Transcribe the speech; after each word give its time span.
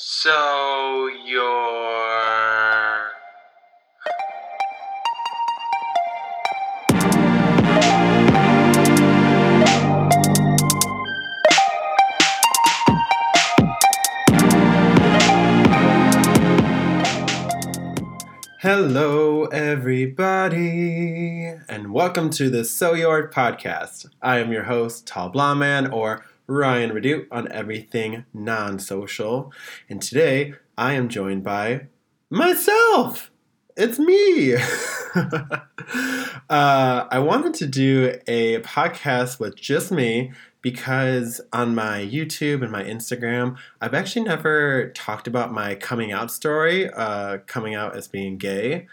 So 0.00 1.08
you're. 1.26 1.42
Hello, 18.60 19.46
everybody, 19.46 21.46
and 21.68 21.92
welcome 21.92 22.30
to 22.30 22.48
the 22.48 22.64
So 22.64 22.94
Your 22.94 23.28
podcast. 23.28 24.06
I 24.22 24.38
am 24.38 24.52
your 24.52 24.62
host, 24.62 25.08
Tall 25.08 25.30
Blonde 25.30 25.58
Man, 25.58 25.90
or 25.90 26.24
Ryan 26.48 26.90
Redoute 26.92 27.26
on 27.30 27.50
everything 27.52 28.24
non 28.32 28.78
social. 28.78 29.52
And 29.88 30.00
today 30.00 30.54
I 30.78 30.94
am 30.94 31.08
joined 31.08 31.44
by 31.44 31.88
myself. 32.30 33.30
It's 33.76 33.98
me. 33.98 34.54
uh, 35.14 35.58
I 36.50 37.18
wanted 37.18 37.54
to 37.54 37.66
do 37.66 38.18
a 38.26 38.58
podcast 38.60 39.38
with 39.38 39.56
just 39.56 39.92
me 39.92 40.32
because 40.62 41.40
on 41.52 41.74
my 41.74 42.00
YouTube 42.00 42.62
and 42.62 42.72
my 42.72 42.82
Instagram, 42.82 43.56
I've 43.80 43.94
actually 43.94 44.24
never 44.24 44.90
talked 44.96 45.28
about 45.28 45.52
my 45.52 45.74
coming 45.74 46.12
out 46.12 46.30
story, 46.30 46.90
uh, 46.90 47.38
coming 47.46 47.74
out 47.74 47.94
as 47.94 48.08
being 48.08 48.38
gay. 48.38 48.86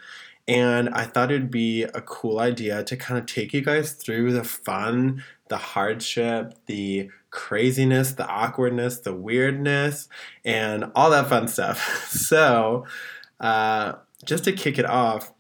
And 0.48 0.90
I 0.90 1.06
thought 1.06 1.32
it'd 1.32 1.50
be 1.50 1.84
a 1.84 2.02
cool 2.02 2.40
idea 2.40 2.84
to 2.84 2.96
kind 2.96 3.20
of 3.20 3.26
take 3.26 3.54
you 3.54 3.62
guys 3.62 3.94
through 3.94 4.32
the 4.34 4.44
fun, 4.44 5.24
the 5.48 5.58
hardship, 5.58 6.54
the 6.68 7.10
craziness, 7.32 8.14
the 8.14 8.28
awkwardness, 8.28 9.00
the 9.00 9.14
weirdness, 9.14 10.08
and 10.44 10.86
all 10.96 11.10
that 11.10 11.28
fun 11.28 11.48
stuff. 11.48 12.04
So, 12.16 12.86
uh, 13.40 13.94
just 14.24 14.46
to 14.46 14.52
kick 14.52 14.80
it 14.80 14.86
off, 14.86 15.34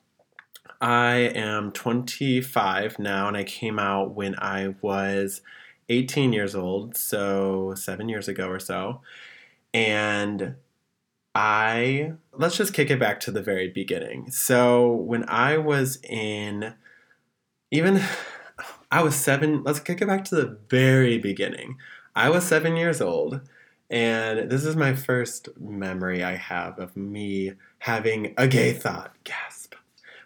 I 0.81 1.15
am 1.15 1.71
25 1.71 2.99
now, 2.99 3.27
and 3.27 3.37
I 3.37 3.43
came 3.43 3.79
out 3.79 4.13
when 4.13 4.35
I 4.37 4.75
was 4.81 5.41
18 5.89 6.33
years 6.33 6.53
old, 6.55 6.97
so 6.97 7.73
seven 7.75 8.09
years 8.09 8.27
ago 8.27 8.47
or 8.47 8.59
so. 8.59 9.01
And 9.73 10.55
I, 11.35 12.13
let's 12.31 12.55
just 12.55 12.73
kick 12.73 12.89
it 12.89 12.99
back 12.99 13.19
to 13.21 13.31
the 13.31 13.41
very 13.41 13.67
beginning. 13.67 14.31
So, 14.31 14.89
when 14.89 15.27
I 15.27 15.57
was 15.57 15.99
in, 16.03 16.73
even, 17.71 18.01
I 18.91 19.03
was 19.03 19.15
seven, 19.15 19.61
let's 19.63 19.81
kick 19.81 20.01
it 20.01 20.07
back 20.07 20.23
to 20.25 20.35
the 20.35 20.57
very 20.69 21.17
beginning. 21.17 21.77
I 22.15 22.29
was 22.29 22.45
seven 22.45 22.77
years 22.77 23.01
old, 23.01 23.41
and 23.89 24.49
this 24.49 24.63
is 24.63 24.77
my 24.77 24.95
first 24.95 25.49
memory 25.59 26.23
I 26.23 26.35
have 26.35 26.79
of 26.79 26.95
me 26.95 27.53
having 27.79 28.33
a 28.37 28.47
gay 28.47 28.71
thought. 28.71 29.13
Gasp. 29.25 29.75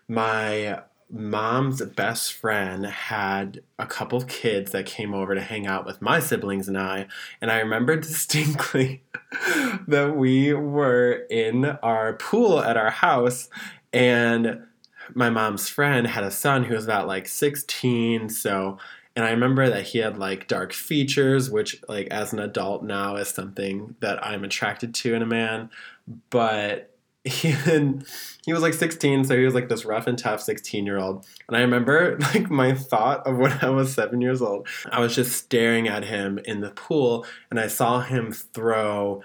My 0.07 0.83
mom's 1.11 1.81
best 1.81 2.33
friend 2.33 2.85
had 2.85 3.61
a 3.79 3.85
couple 3.87 4.17
of 4.17 4.27
kids 4.27 4.71
that 4.71 4.85
came 4.85 5.13
over 5.13 5.33
to 5.33 5.41
hang 5.41 5.65
out 5.65 5.85
with 5.85 6.01
my 6.01 6.19
siblings 6.19 6.67
and 6.67 6.77
I. 6.77 7.07
And 7.41 7.51
I 7.51 7.59
remember 7.59 7.95
distinctly 7.99 9.01
that 9.87 10.15
we 10.15 10.53
were 10.53 11.25
in 11.29 11.65
our 11.65 12.13
pool 12.13 12.59
at 12.59 12.77
our 12.77 12.91
house 12.91 13.49
and 13.91 14.63
my 15.13 15.29
mom's 15.29 15.67
friend 15.67 16.07
had 16.07 16.23
a 16.23 16.31
son 16.31 16.63
who 16.65 16.75
was 16.75 16.85
about 16.85 17.07
like 17.07 17.27
16. 17.27 18.29
So, 18.29 18.77
and 19.15 19.25
I 19.25 19.31
remember 19.31 19.69
that 19.69 19.87
he 19.87 19.99
had 19.99 20.17
like 20.17 20.47
dark 20.47 20.73
features, 20.73 21.49
which, 21.49 21.81
like, 21.87 22.07
as 22.07 22.31
an 22.31 22.39
adult 22.39 22.83
now 22.83 23.15
is 23.15 23.29
something 23.29 23.95
that 24.01 24.23
I'm 24.25 24.43
attracted 24.43 24.93
to 24.95 25.15
in 25.15 25.21
a 25.21 25.27
man. 25.27 25.69
But 26.29 26.88
he 27.25 27.51
he 28.45 28.53
was 28.53 28.61
like 28.61 28.73
16 28.73 29.25
so 29.25 29.37
he 29.37 29.43
was 29.43 29.53
like 29.53 29.67
this 29.67 29.83
rough 29.83 30.07
and 30.07 30.17
tough 30.17 30.41
16 30.41 30.85
year 30.85 30.97
old 30.97 31.25
and 31.47 31.57
i 31.57 31.59
remember 31.59 32.17
like 32.33 32.49
my 32.49 32.73
thought 32.73 33.27
of 33.27 33.37
when 33.37 33.51
i 33.61 33.69
was 33.69 33.93
seven 33.93 34.21
years 34.21 34.41
old 34.41 34.67
i 34.91 35.01
was 35.01 35.13
just 35.13 35.33
staring 35.33 35.87
at 35.89 36.05
him 36.05 36.39
in 36.45 36.61
the 36.61 36.71
pool 36.71 37.25
and 37.51 37.59
i 37.59 37.67
saw 37.67 37.99
him 37.99 38.31
throw 38.31 39.21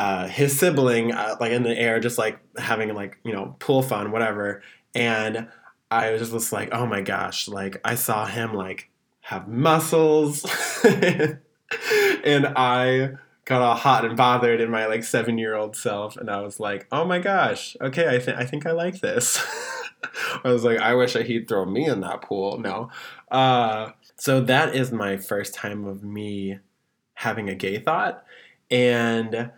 uh, 0.00 0.26
his 0.28 0.58
sibling 0.58 1.12
uh, 1.12 1.36
like 1.40 1.52
in 1.52 1.62
the 1.62 1.76
air 1.78 2.00
just 2.00 2.16
like 2.16 2.40
having 2.56 2.94
like 2.94 3.18
you 3.22 3.34
know 3.34 3.54
pool 3.58 3.82
fun 3.82 4.12
whatever. 4.12 4.62
And 4.94 5.48
i 5.90 6.10
was 6.10 6.30
just 6.30 6.52
like 6.54 6.70
oh 6.72 6.86
my 6.86 7.02
gosh 7.02 7.48
like 7.48 7.78
i 7.84 7.94
saw 7.96 8.24
him 8.24 8.54
like 8.54 8.90
have 9.20 9.46
muscles. 9.46 10.44
And 12.24 12.48
i 12.56 13.12
got 13.44 13.62
all 13.62 13.74
hot 13.74 14.04
and 14.04 14.16
bothered 14.16 14.60
in 14.60 14.70
my 14.70 14.86
like 14.86 15.04
seven 15.04 15.38
year 15.38 15.54
old 15.54 15.76
self, 15.76 16.16
and 16.16 16.30
I 16.30 16.40
was 16.40 16.60
like, 16.60 16.86
oh 16.92 17.04
my 17.04 17.18
gosh, 17.18 17.76
okay, 17.80 18.08
I 18.08 18.18
think 18.18 18.38
I 18.38 18.44
think 18.44 18.66
I 18.66 18.72
like 18.72 19.00
this. 19.00 19.44
I 20.44 20.52
was 20.52 20.64
like, 20.64 20.78
I 20.78 20.94
wish 20.94 21.16
I 21.16 21.22
he'd 21.22 21.48
throw 21.48 21.64
me 21.64 21.86
in 21.86 22.00
that 22.00 22.22
pool. 22.22 22.58
No, 22.58 22.90
uh, 23.30 23.90
so 24.16 24.40
that 24.42 24.74
is 24.74 24.92
my 24.92 25.16
first 25.16 25.54
time 25.54 25.84
of 25.84 26.02
me 26.02 26.58
having 27.14 27.48
a 27.48 27.54
gay 27.54 27.78
thought, 27.78 28.24
and 28.70 29.50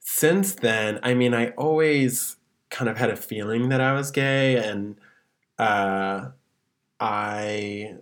since 0.00 0.54
then, 0.54 0.98
I 1.02 1.14
mean, 1.14 1.34
I 1.34 1.50
always 1.50 2.36
kind 2.70 2.88
of 2.88 2.98
had 2.98 3.10
a 3.10 3.16
feeling 3.16 3.68
that 3.68 3.80
I 3.80 3.92
was 3.92 4.10
gay, 4.10 4.56
and 4.56 4.96
uh, 5.58 6.30
I 6.98 7.96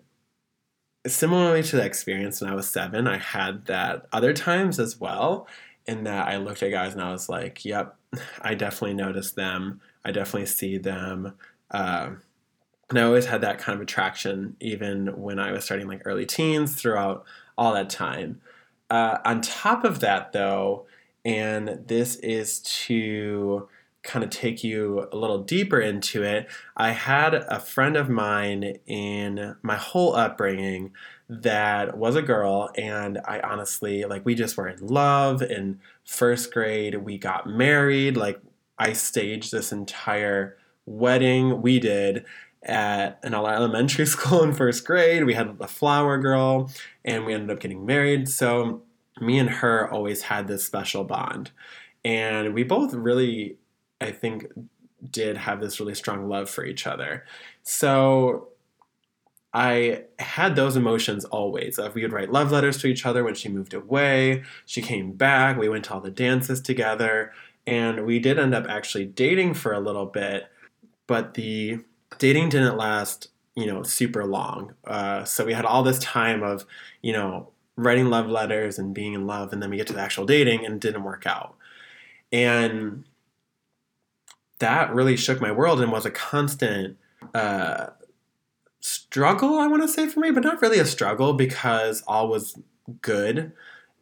similarly 1.07 1.63
to 1.63 1.77
the 1.77 1.85
experience 1.85 2.41
when 2.41 2.51
I 2.51 2.55
was 2.55 2.69
seven, 2.69 3.07
I 3.07 3.19
had 3.19 3.67
that 3.67 4.07
other 4.13 4.33
times 4.33 4.79
as 4.79 5.01
well. 5.01 5.47
In 5.87 6.05
that 6.05 6.29
I 6.29 6.37
looked 6.37 6.63
at 6.63 6.71
guys 6.71 6.93
and 6.93 7.03
I 7.03 7.11
was 7.11 7.29
like, 7.29 7.65
yep, 7.65 7.97
I 8.43 8.55
definitely 8.55 8.95
notice 8.95 9.33
them. 9.33 9.81
I 10.05 10.13
definitely 10.13 10.47
see 10.47 10.79
them. 10.79 11.35
Uh, 11.71 12.11
and 12.91 12.99
I 12.99 13.03
always 13.03 13.27
had 13.27 13.41
that 13.43 13.59
kind 13.59 13.77
of 13.77 13.83
attraction, 13.83 14.57
even 14.61 15.21
when 15.21 15.39
I 15.39 15.53
was 15.53 15.65
starting 15.65 15.87
like 15.89 16.03
early 16.05 16.27
teens 16.27 16.75
throughout 16.75 17.25
all 17.57 17.73
that 17.75 17.89
time. 17.89 18.41
Uh, 18.91 19.19
on 19.25 19.41
top 19.41 19.85
of 19.85 20.01
that, 20.01 20.33
though, 20.33 20.87
and 21.25 21.81
this 21.87 22.17
is 22.17 22.61
to 22.61 23.69
kind 24.03 24.25
of 24.25 24.31
take 24.31 24.65
you 24.65 25.09
a 25.13 25.17
little 25.17 25.43
deeper 25.43 25.81
into 25.81 26.23
it, 26.23 26.49
I 26.77 26.93
had 26.93 27.35
a 27.35 27.61
friend 27.61 27.97
of 27.97 28.09
mine 28.09 28.79
in 28.87 29.57
my 29.63 29.77
whole 29.77 30.15
upbringing 30.17 30.93
that 31.29 31.97
was 31.97 32.17
a 32.17 32.23
girl, 32.23 32.71
and 32.77 33.19
I 33.25 33.41
honestly, 33.41 34.05
like, 34.05 34.25
we 34.25 34.35
just 34.35 34.57
were 34.57 34.69
in 34.69 34.85
love. 34.85 35.43
In 35.43 35.81
first 36.05 36.53
grade, 36.53 36.97
we 36.97 37.19
got 37.19 37.47
married. 37.47 38.17
Like, 38.17 38.41
I 38.79 38.95
staged 38.95 39.53
this 39.53 39.71
entire 39.71 40.57
wedding 40.87 41.63
we 41.63 41.79
did 41.79 42.25
at 42.65 43.21
an 43.23 43.35
elementary 43.35 44.07
school 44.07 44.43
in 44.43 44.55
first 44.55 44.85
grade. 44.85 45.25
We 45.25 45.35
had 45.35 45.57
a 45.61 45.69
flower 45.69 46.19
girl, 46.19 46.71
and 47.05 47.25
we 47.25 47.33
ended 47.33 47.51
up 47.51 47.61
getting 47.61 47.87
married. 47.87 48.29
So, 48.29 48.83
me 49.21 49.39
and 49.39 49.51
her 49.51 49.89
always 49.89 50.23
had 50.23 50.49
this 50.49 50.65
special 50.65 51.05
bond. 51.05 51.53
And 52.05 52.55
we 52.55 52.65
both 52.65 52.95
really 52.95 53.57
I 54.01 54.13
think 54.13 54.47
did 55.11 55.37
have 55.37 55.61
this 55.61 55.81
really 55.81 55.95
strong 55.95 56.29
love 56.29 56.49
for 56.51 56.65
each 56.65 56.87
other. 56.87 57.25
So 57.63 58.49
I 59.53 60.05
had 60.19 60.57
those 60.57 60.77
emotions 60.77 61.25
always. 61.25 61.79
Of 61.79 61.95
we 61.95 62.03
would 62.03 62.13
write 62.13 62.31
love 62.33 62.53
letters 62.53 62.79
to 62.79 62.87
each 62.87 63.05
other 63.05 63.25
when 63.25 63.35
she 63.35 63.49
moved 63.49 63.75
away. 63.75 64.45
She 64.67 64.83
came 64.83 65.13
back. 65.13 65.59
We 65.59 65.69
went 65.69 65.85
to 65.87 65.95
all 65.95 66.01
the 66.01 66.11
dances 66.11 66.61
together, 66.61 67.33
and 67.67 68.07
we 68.07 68.19
did 68.19 68.39
end 68.39 68.55
up 68.55 68.67
actually 68.69 69.07
dating 69.07 69.55
for 69.55 69.73
a 69.73 69.81
little 69.81 70.07
bit. 70.07 70.51
But 71.07 71.35
the 71.35 71.81
dating 72.19 72.51
didn't 72.51 72.77
last, 72.77 73.29
you 73.57 73.67
know, 73.67 73.83
super 73.83 74.25
long. 74.25 74.75
Uh, 74.85 75.25
so 75.25 75.45
we 75.45 75.53
had 75.53 75.65
all 75.65 75.83
this 75.83 75.99
time 75.99 76.43
of, 76.43 76.65
you 77.03 77.13
know, 77.13 77.49
writing 77.77 78.07
love 78.07 78.29
letters 78.29 78.79
and 78.79 78.95
being 78.95 79.15
in 79.15 79.27
love, 79.27 79.53
and 79.53 79.63
then 79.63 79.71
we 79.71 79.77
get 79.77 79.89
to 79.89 79.93
the 79.93 80.01
actual 80.01 80.27
dating, 80.27 80.65
and 80.65 80.75
it 80.75 80.81
didn't 80.81 81.03
work 81.03 81.27
out. 81.27 81.57
And 82.31 83.05
that 84.61 84.95
really 84.95 85.17
shook 85.17 85.41
my 85.41 85.53
world 85.53 85.81
and 85.81 85.93
was 85.93 86.07
a 86.07 86.11
constant 86.11 86.97
uh, 87.35 87.89
struggle, 88.81 89.59
I 89.59 89.67
want 89.67 89.83
to 89.83 89.89
say 89.89 90.09
for 90.09 90.21
me, 90.21 90.31
but 90.31 90.45
not 90.45 90.63
really 90.63 90.79
a 90.79 90.87
struggle 90.87 91.35
because 91.35 92.03
all 92.07 92.29
was 92.29 92.59
good. 93.03 93.53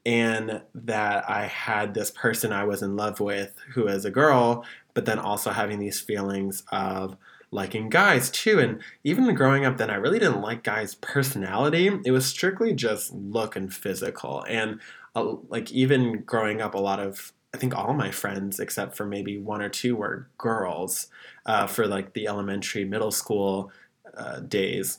And 0.07 0.63
that 0.75 1.29
I 1.29 1.47
had 1.47 1.95
this 1.95 2.11
person 2.11 2.53
I 2.53 2.65
was 2.65 2.83
in 2.83 2.97
love 2.97 3.21
with 3.21 3.55
who 3.75 3.89
is 3.89 4.05
a 4.05 4.11
girl, 4.11 4.65
but 4.95 5.05
then 5.05 5.19
also 5.19 5.51
having 5.51 5.79
these 5.79 6.01
feelings 6.01 6.63
of 6.73 7.17
liking 7.51 7.89
guys 7.89 8.31
too. 8.31 8.59
And 8.59 8.81
even 9.05 9.35
growing 9.35 9.65
up, 9.65 9.77
then 9.77 9.91
I 9.91 9.97
really 9.97 10.19
didn't 10.19 10.41
like 10.41 10.63
guys' 10.63 10.95
personality. 10.95 11.91
It 12.05 12.11
was 12.11 12.27
strictly 12.27 12.73
just 12.75 13.13
look 13.13 13.57
and 13.57 13.73
physical. 13.73 14.45
And 14.49 14.81
uh, 15.15 15.37
like 15.49 15.71
even 15.73 16.23
growing 16.23 16.63
up, 16.63 16.75
a 16.75 16.79
lot 16.79 17.01
of 17.01 17.33
I 17.55 17.57
think 17.57 17.75
all 17.75 17.95
my 17.95 18.11
friends, 18.11 18.61
except 18.61 18.97
for 18.97 19.07
maybe 19.07 19.39
one 19.39 19.63
or 19.63 19.69
two, 19.69 19.97
were 19.97 20.29
girls 20.37 21.09
uh, 21.47 21.67
for 21.67 21.87
like 21.87 22.13
the 22.13 22.27
elementary, 22.27 22.85
middle 22.85 23.11
school 23.11 23.71
uh, 24.17 24.41
days. 24.41 24.99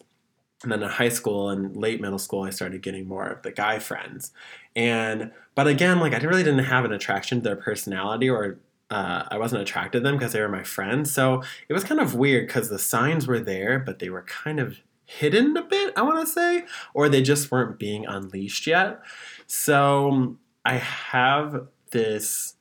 And 0.63 0.71
then 0.71 0.83
in 0.83 0.89
high 0.89 1.09
school 1.09 1.49
and 1.49 1.75
late 1.75 2.01
middle 2.01 2.19
school, 2.19 2.43
I 2.43 2.49
started 2.49 2.81
getting 2.81 3.07
more 3.07 3.27
of 3.27 3.43
the 3.43 3.51
guy 3.51 3.79
friends. 3.79 4.31
And 4.75 5.31
but 5.55 5.67
again, 5.67 5.99
like 5.99 6.13
I 6.13 6.17
really 6.17 6.43
didn't 6.43 6.65
have 6.65 6.85
an 6.85 6.91
attraction 6.91 7.39
to 7.39 7.43
their 7.43 7.55
personality 7.55 8.29
or 8.29 8.59
uh, 8.89 9.23
I 9.29 9.37
wasn't 9.37 9.61
attracted 9.61 9.99
to 9.99 10.03
them 10.03 10.17
because 10.17 10.33
they 10.33 10.41
were 10.41 10.49
my 10.49 10.63
friends. 10.63 11.13
So 11.13 11.43
it 11.67 11.73
was 11.73 11.83
kind 11.83 12.01
of 12.01 12.15
weird 12.15 12.47
because 12.47 12.69
the 12.69 12.79
signs 12.79 13.27
were 13.27 13.39
there, 13.39 13.79
but 13.79 13.99
they 13.99 14.09
were 14.09 14.23
kind 14.23 14.59
of 14.59 14.79
hidden 15.05 15.55
a 15.57 15.63
bit, 15.63 15.93
I 15.95 16.01
want 16.01 16.25
to 16.25 16.31
say, 16.31 16.65
or 16.93 17.09
they 17.09 17.21
just 17.21 17.51
weren't 17.51 17.79
being 17.79 18.05
unleashed 18.05 18.67
yet. 18.67 18.99
So 19.47 20.37
I 20.65 20.75
have 20.75 21.67
this 21.91 22.55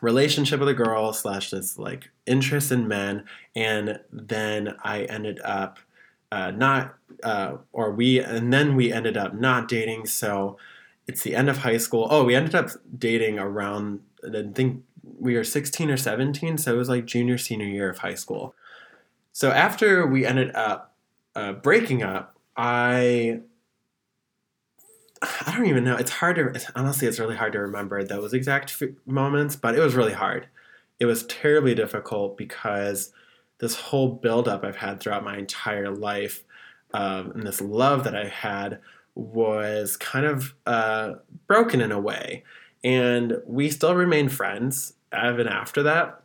relationship 0.00 0.60
with 0.60 0.68
a 0.68 0.74
girl 0.74 1.12
slash 1.12 1.50
this 1.50 1.78
like 1.78 2.10
interest 2.26 2.72
in 2.72 2.88
men, 2.88 3.24
and 3.54 4.00
then 4.12 4.74
I 4.82 5.02
ended 5.04 5.40
up 5.44 5.78
uh, 6.32 6.50
not, 6.52 6.94
uh, 7.22 7.56
or 7.72 7.90
we, 7.90 8.20
and 8.20 8.52
then 8.52 8.76
we 8.76 8.92
ended 8.92 9.16
up 9.16 9.34
not 9.34 9.68
dating. 9.68 10.06
So 10.06 10.56
it's 11.06 11.22
the 11.22 11.34
end 11.34 11.50
of 11.50 11.58
high 11.58 11.76
school. 11.76 12.06
Oh, 12.10 12.24
we 12.24 12.34
ended 12.34 12.54
up 12.54 12.70
dating 12.96 13.38
around, 13.38 14.00
I 14.24 14.44
think 14.54 14.84
we 15.18 15.34
were 15.34 15.44
16 15.44 15.90
or 15.90 15.96
17, 15.96 16.58
so 16.58 16.74
it 16.74 16.76
was 16.76 16.88
like 16.88 17.04
junior, 17.04 17.36
senior 17.36 17.66
year 17.66 17.90
of 17.90 17.98
high 17.98 18.14
school. 18.14 18.54
So 19.32 19.50
after 19.50 20.06
we 20.06 20.24
ended 20.24 20.54
up 20.54 20.94
uh, 21.34 21.52
breaking 21.54 22.02
up, 22.02 22.36
I 22.56 23.40
I 25.22 25.52
don't 25.54 25.66
even 25.66 25.84
know. 25.84 25.96
It's 25.96 26.10
hard 26.10 26.36
to 26.36 26.72
honestly. 26.74 27.06
It's 27.06 27.18
really 27.18 27.36
hard 27.36 27.52
to 27.52 27.60
remember 27.60 28.02
those 28.02 28.32
exact 28.32 28.82
moments, 29.06 29.54
but 29.56 29.74
it 29.74 29.80
was 29.80 29.94
really 29.94 30.14
hard. 30.14 30.48
It 30.98 31.06
was 31.06 31.26
terribly 31.26 31.74
difficult 31.74 32.36
because 32.36 33.12
this 33.58 33.74
whole 33.74 34.08
buildup 34.08 34.64
I've 34.64 34.76
had 34.76 35.00
throughout 35.00 35.24
my 35.24 35.36
entire 35.36 35.90
life, 35.90 36.44
um, 36.94 37.32
and 37.32 37.46
this 37.46 37.60
love 37.60 38.04
that 38.04 38.16
I 38.16 38.28
had 38.28 38.80
was 39.14 39.96
kind 39.96 40.24
of 40.24 40.54
uh, 40.66 41.14
broken 41.46 41.80
in 41.80 41.92
a 41.92 42.00
way. 42.00 42.44
And 42.82 43.34
we 43.46 43.68
still 43.70 43.94
remain 43.94 44.30
friends 44.30 44.94
even 45.14 45.48
after 45.48 45.82
that. 45.82 46.22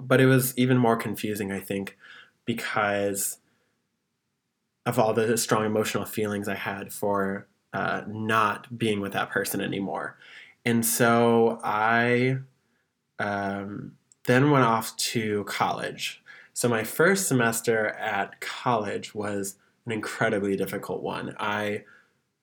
But 0.00 0.20
it 0.20 0.26
was 0.26 0.56
even 0.58 0.76
more 0.76 0.96
confusing, 0.96 1.52
I 1.52 1.60
think, 1.60 1.96
because 2.44 3.38
of 4.84 4.98
all 4.98 5.14
the 5.14 5.36
strong 5.38 5.64
emotional 5.64 6.04
feelings 6.04 6.48
I 6.48 6.56
had 6.56 6.92
for 6.92 7.46
uh, 7.72 8.02
not 8.06 8.78
being 8.78 9.00
with 9.00 9.12
that 9.12 9.30
person 9.30 9.60
anymore. 9.60 10.18
And 10.64 10.84
so 10.84 11.58
I 11.64 12.38
um, 13.18 13.92
then 14.26 14.50
went 14.50 14.64
off 14.64 14.96
to 14.96 15.44
college. 15.44 16.22
So 16.52 16.68
my 16.68 16.84
first 16.84 17.28
semester 17.28 17.88
at 17.88 18.40
college 18.40 19.14
was 19.14 19.56
an 19.86 19.92
incredibly 19.92 20.56
difficult 20.56 21.02
one. 21.02 21.34
I 21.38 21.84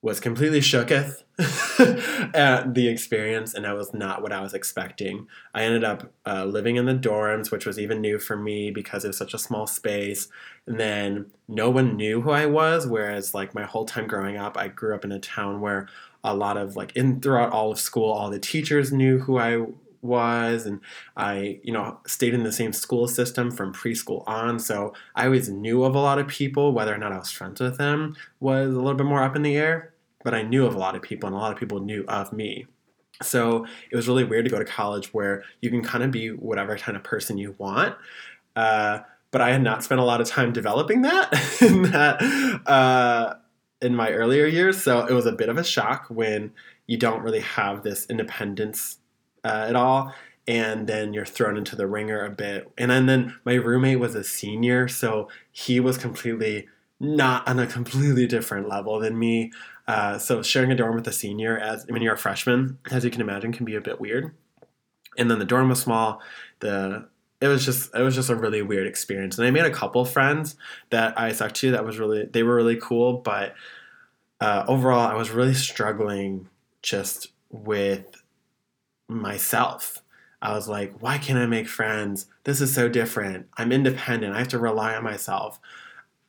was 0.02 0.18
completely 0.18 0.60
shooketh 0.60 1.24
at 2.34 2.74
the 2.74 2.88
experience, 2.88 3.52
and 3.52 3.64
that 3.64 3.76
was 3.76 3.92
not 3.92 4.22
what 4.22 4.32
I 4.32 4.40
was 4.40 4.54
expecting. 4.54 5.26
I 5.54 5.62
ended 5.62 5.84
up 5.84 6.10
uh, 6.26 6.46
living 6.46 6.76
in 6.76 6.86
the 6.86 6.94
dorms, 6.94 7.50
which 7.50 7.66
was 7.66 7.78
even 7.78 8.00
new 8.00 8.18
for 8.18 8.36
me 8.36 8.70
because 8.70 9.04
it 9.04 9.08
was 9.08 9.18
such 9.18 9.34
a 9.34 9.38
small 9.38 9.66
space. 9.66 10.28
And 10.66 10.80
then 10.80 11.26
no 11.48 11.68
one 11.68 11.96
knew 11.96 12.22
who 12.22 12.30
I 12.30 12.46
was, 12.46 12.86
whereas 12.86 13.34
like 13.34 13.54
my 13.54 13.64
whole 13.64 13.84
time 13.84 14.06
growing 14.06 14.38
up, 14.38 14.56
I 14.56 14.68
grew 14.68 14.94
up 14.94 15.04
in 15.04 15.12
a 15.12 15.20
town 15.20 15.60
where 15.60 15.88
a 16.24 16.34
lot 16.34 16.56
of 16.56 16.76
like 16.76 16.96
in 16.96 17.20
throughout 17.20 17.52
all 17.52 17.72
of 17.72 17.78
school, 17.78 18.10
all 18.10 18.30
the 18.30 18.38
teachers 18.38 18.92
knew 18.92 19.18
who 19.18 19.38
I 19.38 19.66
was 20.02 20.66
and 20.66 20.80
I, 21.16 21.60
you 21.62 21.72
know, 21.72 21.98
stayed 22.06 22.34
in 22.34 22.42
the 22.42 22.52
same 22.52 22.72
school 22.72 23.06
system 23.06 23.50
from 23.50 23.74
preschool 23.74 24.26
on. 24.26 24.58
So 24.58 24.94
I 25.14 25.26
always 25.26 25.48
knew 25.48 25.84
of 25.84 25.94
a 25.94 26.00
lot 26.00 26.18
of 26.18 26.26
people, 26.28 26.72
whether 26.72 26.94
or 26.94 26.98
not 26.98 27.12
I 27.12 27.18
was 27.18 27.30
friends 27.30 27.60
with 27.60 27.78
them 27.78 28.16
was 28.38 28.74
a 28.74 28.78
little 28.78 28.94
bit 28.94 29.06
more 29.06 29.22
up 29.22 29.36
in 29.36 29.42
the 29.42 29.56
air. 29.56 29.89
But 30.22 30.34
I 30.34 30.42
knew 30.42 30.66
of 30.66 30.74
a 30.74 30.78
lot 30.78 30.96
of 30.96 31.02
people 31.02 31.26
and 31.26 31.36
a 31.36 31.38
lot 31.38 31.52
of 31.52 31.58
people 31.58 31.80
knew 31.80 32.04
of 32.08 32.32
me. 32.32 32.66
So 33.22 33.66
it 33.90 33.96
was 33.96 34.08
really 34.08 34.24
weird 34.24 34.44
to 34.46 34.50
go 34.50 34.58
to 34.58 34.64
college 34.64 35.12
where 35.12 35.44
you 35.60 35.70
can 35.70 35.82
kind 35.82 36.02
of 36.02 36.10
be 36.10 36.28
whatever 36.28 36.76
kind 36.76 36.96
of 36.96 37.04
person 37.04 37.38
you 37.38 37.54
want. 37.58 37.94
Uh, 38.56 39.00
but 39.30 39.40
I 39.40 39.50
had 39.50 39.62
not 39.62 39.84
spent 39.84 40.00
a 40.00 40.04
lot 40.04 40.20
of 40.20 40.26
time 40.26 40.52
developing 40.52 41.02
that 41.02 41.32
in 41.62 41.82
that 41.90 42.20
uh, 42.66 43.34
in 43.80 43.94
my 43.94 44.10
earlier 44.10 44.46
years. 44.46 44.82
So 44.82 45.06
it 45.06 45.12
was 45.12 45.26
a 45.26 45.32
bit 45.32 45.48
of 45.48 45.56
a 45.56 45.64
shock 45.64 46.06
when 46.08 46.52
you 46.86 46.96
don't 46.96 47.22
really 47.22 47.40
have 47.40 47.82
this 47.82 48.06
independence 48.06 48.98
uh, 49.44 49.66
at 49.68 49.76
all 49.76 50.12
and 50.48 50.86
then 50.86 51.12
you're 51.14 51.24
thrown 51.24 51.56
into 51.56 51.76
the 51.76 51.86
ringer 51.86 52.24
a 52.24 52.30
bit 52.30 52.70
and 52.76 52.90
then, 52.90 53.06
then 53.06 53.36
my 53.44 53.54
roommate 53.54 54.00
was 54.00 54.14
a 54.14 54.24
senior 54.24 54.88
so 54.88 55.28
he 55.52 55.80
was 55.80 55.96
completely 55.96 56.66
not 56.98 57.46
on 57.48 57.58
a 57.58 57.66
completely 57.66 58.26
different 58.26 58.68
level 58.68 58.98
than 58.98 59.18
me 59.18 59.52
uh, 59.90 60.18
so 60.18 60.42
sharing 60.42 60.70
a 60.70 60.74
dorm 60.74 60.94
with 60.94 61.06
a 61.08 61.12
senior 61.12 61.58
as 61.58 61.86
when 61.88 62.02
you're 62.02 62.14
a 62.14 62.18
freshman 62.18 62.78
as 62.90 63.04
you 63.04 63.10
can 63.10 63.20
imagine 63.20 63.52
can 63.52 63.64
be 63.64 63.74
a 63.74 63.80
bit 63.80 64.00
weird 64.00 64.34
and 65.18 65.30
then 65.30 65.38
the 65.38 65.44
dorm 65.44 65.68
was 65.68 65.80
small 65.80 66.20
the 66.60 67.06
it 67.40 67.48
was 67.48 67.64
just 67.64 67.94
it 67.94 68.02
was 68.02 68.14
just 68.14 68.30
a 68.30 68.36
really 68.36 68.62
weird 68.62 68.86
experience 68.86 69.38
and 69.38 69.46
i 69.46 69.50
made 69.50 69.64
a 69.64 69.70
couple 69.70 70.04
friends 70.04 70.56
that 70.90 71.18
i 71.18 71.32
stuck 71.32 71.52
to 71.52 71.70
that 71.70 71.84
was 71.84 71.98
really 71.98 72.24
they 72.26 72.42
were 72.42 72.54
really 72.54 72.76
cool 72.76 73.14
but 73.14 73.54
uh, 74.40 74.64
overall 74.68 75.06
i 75.06 75.14
was 75.14 75.30
really 75.30 75.54
struggling 75.54 76.48
just 76.82 77.28
with 77.50 78.22
myself. 79.10 80.02
I 80.40 80.54
was 80.54 80.68
like, 80.68 80.94
why 81.00 81.18
can't 81.18 81.38
I 81.38 81.46
make 81.46 81.68
friends? 81.68 82.26
This 82.44 82.60
is 82.60 82.74
so 82.74 82.88
different. 82.88 83.48
I'm 83.58 83.72
independent. 83.72 84.34
I 84.34 84.38
have 84.38 84.48
to 84.48 84.58
rely 84.58 84.94
on 84.94 85.04
myself. 85.04 85.60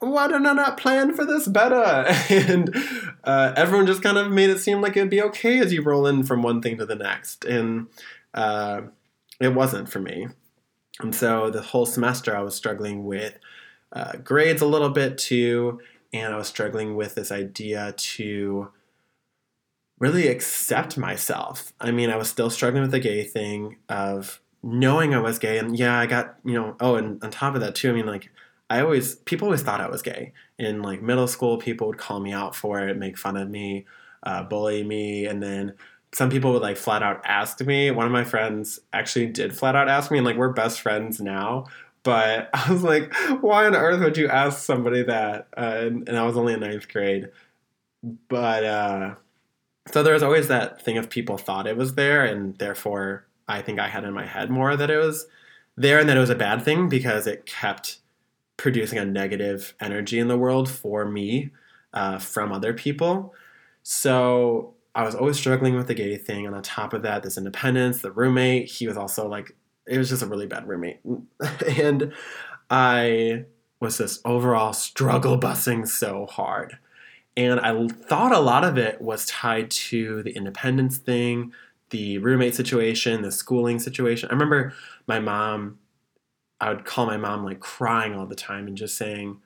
Why 0.02 0.28
did 0.28 0.46
I 0.48 0.54
not 0.54 0.78
plan 0.78 1.14
for 1.14 1.26
this 1.26 1.48
better? 1.48 1.76
and 2.30 2.76
uh, 3.24 3.54
everyone 3.56 3.86
just 3.86 4.02
kind 4.02 4.18
of 4.18 4.32
made 4.32 4.50
it 4.50 4.58
seem 4.58 4.82
like 4.82 4.98
it'd 4.98 5.12
be 5.12 5.22
okay 5.22 5.60
as 5.60 5.72
you 5.72 5.84
roll 5.84 6.08
in 6.08 6.24
from 6.24 6.42
one 6.42 6.60
thing 6.60 6.78
to 6.80 6.88
the 6.88 6.96
next. 6.96 7.46
And 7.46 7.88
uh, 8.34 8.82
it 9.40 9.54
wasn't 9.54 9.90
for 9.90 10.00
me. 10.00 10.28
And 11.00 11.14
so 11.14 11.52
the 11.52 11.62
whole 11.62 11.86
semester 11.86 12.36
I 12.36 12.42
was 12.42 12.56
struggling 12.56 13.06
with 13.06 13.38
uh, 13.94 14.14
grades 14.24 14.64
a 14.64 14.66
little 14.66 14.90
bit 14.90 15.20
too. 15.20 15.80
And 16.12 16.34
I 16.34 16.38
was 16.38 16.48
struggling 16.48 16.96
with 16.96 17.14
this 17.14 17.32
idea 17.32 17.94
to 17.96 18.72
really 20.00 20.28
accept 20.28 20.98
myself. 20.98 21.74
I 21.80 21.92
mean, 21.92 22.10
I 22.10 22.16
was 22.16 22.28
still 22.28 22.50
struggling 22.50 22.82
with 22.82 22.92
the 22.92 23.00
gay 23.00 23.24
thing 23.24 23.78
of 23.88 24.42
knowing 24.64 25.14
I 25.14 25.20
was 25.20 25.38
gay. 25.38 25.60
And 25.60 25.78
yeah, 25.78 25.98
I 25.98 26.08
got, 26.08 26.38
you 26.44 26.54
know, 26.54 26.76
oh, 26.80 26.96
and 26.96 27.24
on 27.24 27.30
top 27.30 27.54
of 27.54 27.62
that, 27.62 27.76
too, 27.76 27.92
I 27.92 27.94
mean, 27.94 28.08
like, 28.08 28.32
I 28.72 28.80
always, 28.80 29.16
people 29.16 29.48
always 29.48 29.62
thought 29.62 29.82
I 29.82 29.90
was 29.90 30.02
gay. 30.02 30.32
In 30.58 30.82
like 30.82 31.02
middle 31.02 31.28
school, 31.28 31.58
people 31.58 31.88
would 31.88 31.98
call 31.98 32.22
me 32.22 32.32
out 32.32 32.56
for 32.56 32.88
it, 32.88 32.98
make 32.98 33.18
fun 33.18 33.36
of 33.36 33.50
me, 33.50 33.86
uh, 34.24 34.44
bully 34.44 34.82
me. 34.82 35.26
And 35.26 35.44
then 35.44 35.74
some 36.14 36.30
people 36.30 36.54
would 36.54 36.62
like 36.62 36.78
flat 36.78 37.04
out 37.04 37.22
ask 37.26 37.60
me. 37.60 37.92
One 37.92 38.06
of 38.06 38.14
my 38.14 38.24
friends 38.24 38.80
actually 38.94 39.26
did 39.28 39.58
flat 39.58 39.76
out 39.76 39.90
ask 39.90 40.10
me, 40.10 40.20
and 40.20 40.26
like, 40.26 40.38
we're 40.38 40.54
best 40.54 40.80
friends 40.80 41.20
now. 41.20 41.66
But 42.04 42.50
I 42.54 42.72
was 42.72 42.82
like, 42.82 43.14
why 43.42 43.66
on 43.66 43.76
earth 43.76 44.00
would 44.00 44.16
you 44.16 44.30
ask 44.30 44.60
somebody 44.60 45.04
that? 45.04 45.50
Uh, 45.58 45.76
and, 45.80 46.08
and 46.08 46.18
I 46.18 46.24
was 46.24 46.38
only 46.38 46.54
in 46.54 46.62
ninth 46.62 46.88
grade. 46.88 47.30
But, 48.30 48.64
uh, 48.64 49.16
so 49.92 50.02
there 50.02 50.14
was 50.14 50.24
always 50.24 50.48
that 50.48 50.82
thing 50.82 50.98
of 50.98 51.10
people 51.10 51.38
thought 51.38 51.68
it 51.68 51.76
was 51.76 51.96
there 51.96 52.24
and 52.24 52.56
therefore 52.60 53.26
i 53.48 53.62
think 53.64 53.80
i 53.80 53.88
had 53.88 54.04
in 54.04 54.14
my 54.14 54.26
head 54.26 54.50
more 54.50 54.76
that 54.76 54.92
it 54.92 54.98
was 54.98 55.26
there 55.76 56.00
and 56.00 56.08
that 56.08 56.18
it 56.18 56.20
was 56.20 56.30
a 56.30 56.36
bad 56.36 56.64
thing 56.64 56.88
because 56.88 57.26
it 57.26 57.48
kept 57.48 58.01
producing 58.62 59.00
a 59.00 59.06
negative 59.06 59.74
energy 59.80 60.20
in 60.20 60.28
the 60.28 60.38
world 60.38 60.70
for 60.70 61.04
me 61.04 61.50
uh, 61.94 62.20
from 62.20 62.52
other 62.52 62.74
people. 62.74 63.34
So 63.84 64.76
i 64.94 65.04
was 65.04 65.16
always 65.16 65.38
struggling 65.38 65.74
with 65.74 65.88
the 65.88 65.94
gay 65.94 66.18
thing 66.18 66.46
and 66.46 66.54
on 66.54 66.62
top 66.62 66.92
of 66.92 67.02
that 67.02 67.24
this 67.24 67.38
independence 67.38 68.02
the 68.02 68.12
roommate 68.12 68.70
he 68.70 68.86
was 68.86 68.98
also 68.98 69.26
like 69.26 69.56
it 69.88 69.98
was 69.98 70.10
just 70.10 70.22
a 70.22 70.26
really 70.26 70.46
bad 70.46 70.68
roommate. 70.68 71.00
And 71.78 72.12
i 72.70 73.46
was 73.80 73.98
just 73.98 74.22
overall 74.26 74.74
struggle 74.74 75.40
busing 75.40 75.88
so 75.88 76.28
hard. 76.28 76.78
And 77.36 77.60
I 77.60 77.88
thought 77.88 78.32
a 78.32 78.40
lot 78.40 78.64
of 78.64 78.78
it 78.78 79.02
was 79.02 79.26
tied 79.26 79.72
to 79.72 80.22
the 80.24 80.32
independence 80.32 80.98
thing, 80.98 81.52
the 81.90 82.20
roommate 82.20 82.56
situation, 82.56 83.22
the 83.22 83.32
schooling 83.32 83.80
situation. 83.80 84.30
I 84.30 84.34
remember 84.34 84.74
my 85.08 85.20
mom, 85.20 85.80
I 86.62 86.70
would 86.70 86.86
call 86.86 87.08
my 87.08 87.18
mom 87.18 87.44
like 87.44 87.60
crying 87.60 88.14
all 88.14 88.28
the 88.28 88.36
time 88.36 88.68
and 88.68 88.78
just 88.78 88.96
saying, 88.96 89.40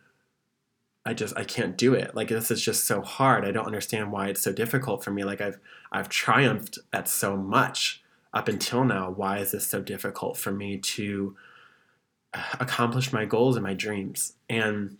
I 1.06 1.14
just 1.14 1.38
I 1.38 1.46
can't 1.46 1.78
do 1.78 1.94
it. 1.94 2.14
Like 2.14 2.28
this 2.28 2.52
is 2.52 2.62
just 2.62 2.86
so 2.86 3.02
hard. 3.02 3.46
I 3.46 3.52
don't 3.52 3.66
understand 3.66 4.12
why 4.12 4.28
it's 4.28 4.42
so 4.42 4.52
difficult 4.52 5.04
for 5.04 5.12
me. 5.12 5.24
Like 5.24 5.40
I've 5.40 5.60
I've 5.92 6.10
triumphed 6.10 6.78
at 6.92 7.08
so 7.08 7.38
much 7.38 8.04
up 8.34 8.50
until 8.50 8.84
now. 8.84 9.12
Why 9.12 9.38
is 9.38 9.52
this 9.52 9.66
so 9.66 9.82
difficult 9.82 10.36
for 10.36 10.52
me 10.52 10.78
to 10.78 11.36
accomplish 12.60 13.14
my 13.14 13.24
goals 13.24 13.56
and 13.56 13.64
my 13.64 13.74
dreams? 13.74 14.34
And 14.50 14.98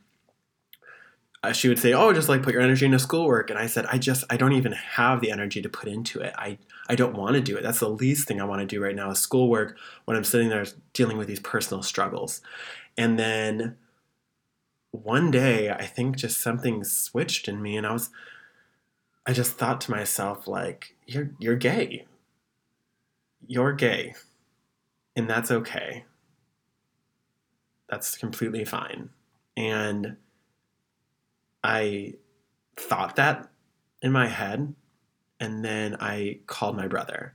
uh, 1.44 1.52
she 1.52 1.68
would 1.68 1.80
say, 1.80 1.94
"Oh, 1.94 2.14
just 2.14 2.30
like 2.30 2.44
put 2.44 2.54
your 2.54 2.62
energy 2.62 2.86
into 2.86 3.00
schoolwork," 3.00 3.50
and 3.50 3.60
I 3.60 3.68
said, 3.68 3.86
"I 3.88 3.98
just 3.98 4.24
I 4.30 4.38
don't 4.38 4.54
even 4.54 4.72
have 4.72 5.22
the 5.22 5.32
energy 5.32 5.62
to 5.62 5.70
put 5.70 5.90
into 5.90 6.22
it. 6.22 6.34
I 6.38 6.60
I 6.88 6.96
don't 6.96 7.16
want 7.16 7.36
to 7.36 7.42
do 7.42 7.58
it. 7.58 7.64
That's 7.64 7.80
the 7.80 7.90
least 7.90 8.28
thing 8.28 8.40
I 8.40 8.46
want 8.46 8.62
to 8.62 8.66
do 8.68 8.82
right 8.82 8.96
now 8.96 9.12
is 9.12 9.20
schoolwork 9.20 9.78
when 10.06 10.16
I'm 10.18 10.24
sitting 10.24 10.50
there 10.50 10.66
dealing 10.94 11.18
with 11.18 11.28
these 11.28 11.40
personal 11.40 11.84
struggles." 11.84 12.42
And 12.98 13.20
then 13.20 13.78
one 14.92 15.32
day, 15.32 15.70
I 15.70 15.86
think 15.86 16.16
just 16.16 16.40
something 16.40 16.84
switched 16.84 17.48
in 17.48 17.62
me, 17.62 17.78
and 17.78 17.86
I 17.86 17.94
was 17.94 18.10
I 19.26 19.34
just 19.34 19.54
thought 19.54 19.82
to 19.82 19.92
myself, 19.92 20.48
like, 20.48 20.96
you're 21.08 21.32
you're 21.40 21.56
gay. 21.56 22.06
You're 23.48 23.74
gay. 23.74 24.14
And 25.16 25.30
that's 25.30 25.52
okay. 25.52 26.06
That's 27.90 28.18
completely 28.18 28.66
fine. 28.66 29.10
And 29.58 30.18
I 31.64 32.16
thought 32.78 33.16
that 33.16 33.50
in 34.02 34.12
my 34.12 34.28
head. 34.28 34.76
And 35.40 35.64
then 35.64 35.98
I 36.00 36.40
called 36.48 36.78
my 36.78 36.88
brother 36.88 37.34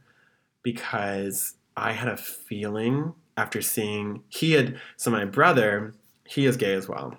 because 0.62 1.54
I 1.76 1.92
had 1.92 2.08
a 2.08 2.16
feeling 2.16 3.14
after 3.36 3.62
seeing 3.62 4.22
he 4.28 4.52
had 4.52 4.78
so 4.96 5.10
my 5.10 5.24
brother 5.24 5.94
he 6.26 6.46
is 6.46 6.56
gay 6.56 6.74
as 6.74 6.88
well. 6.88 7.16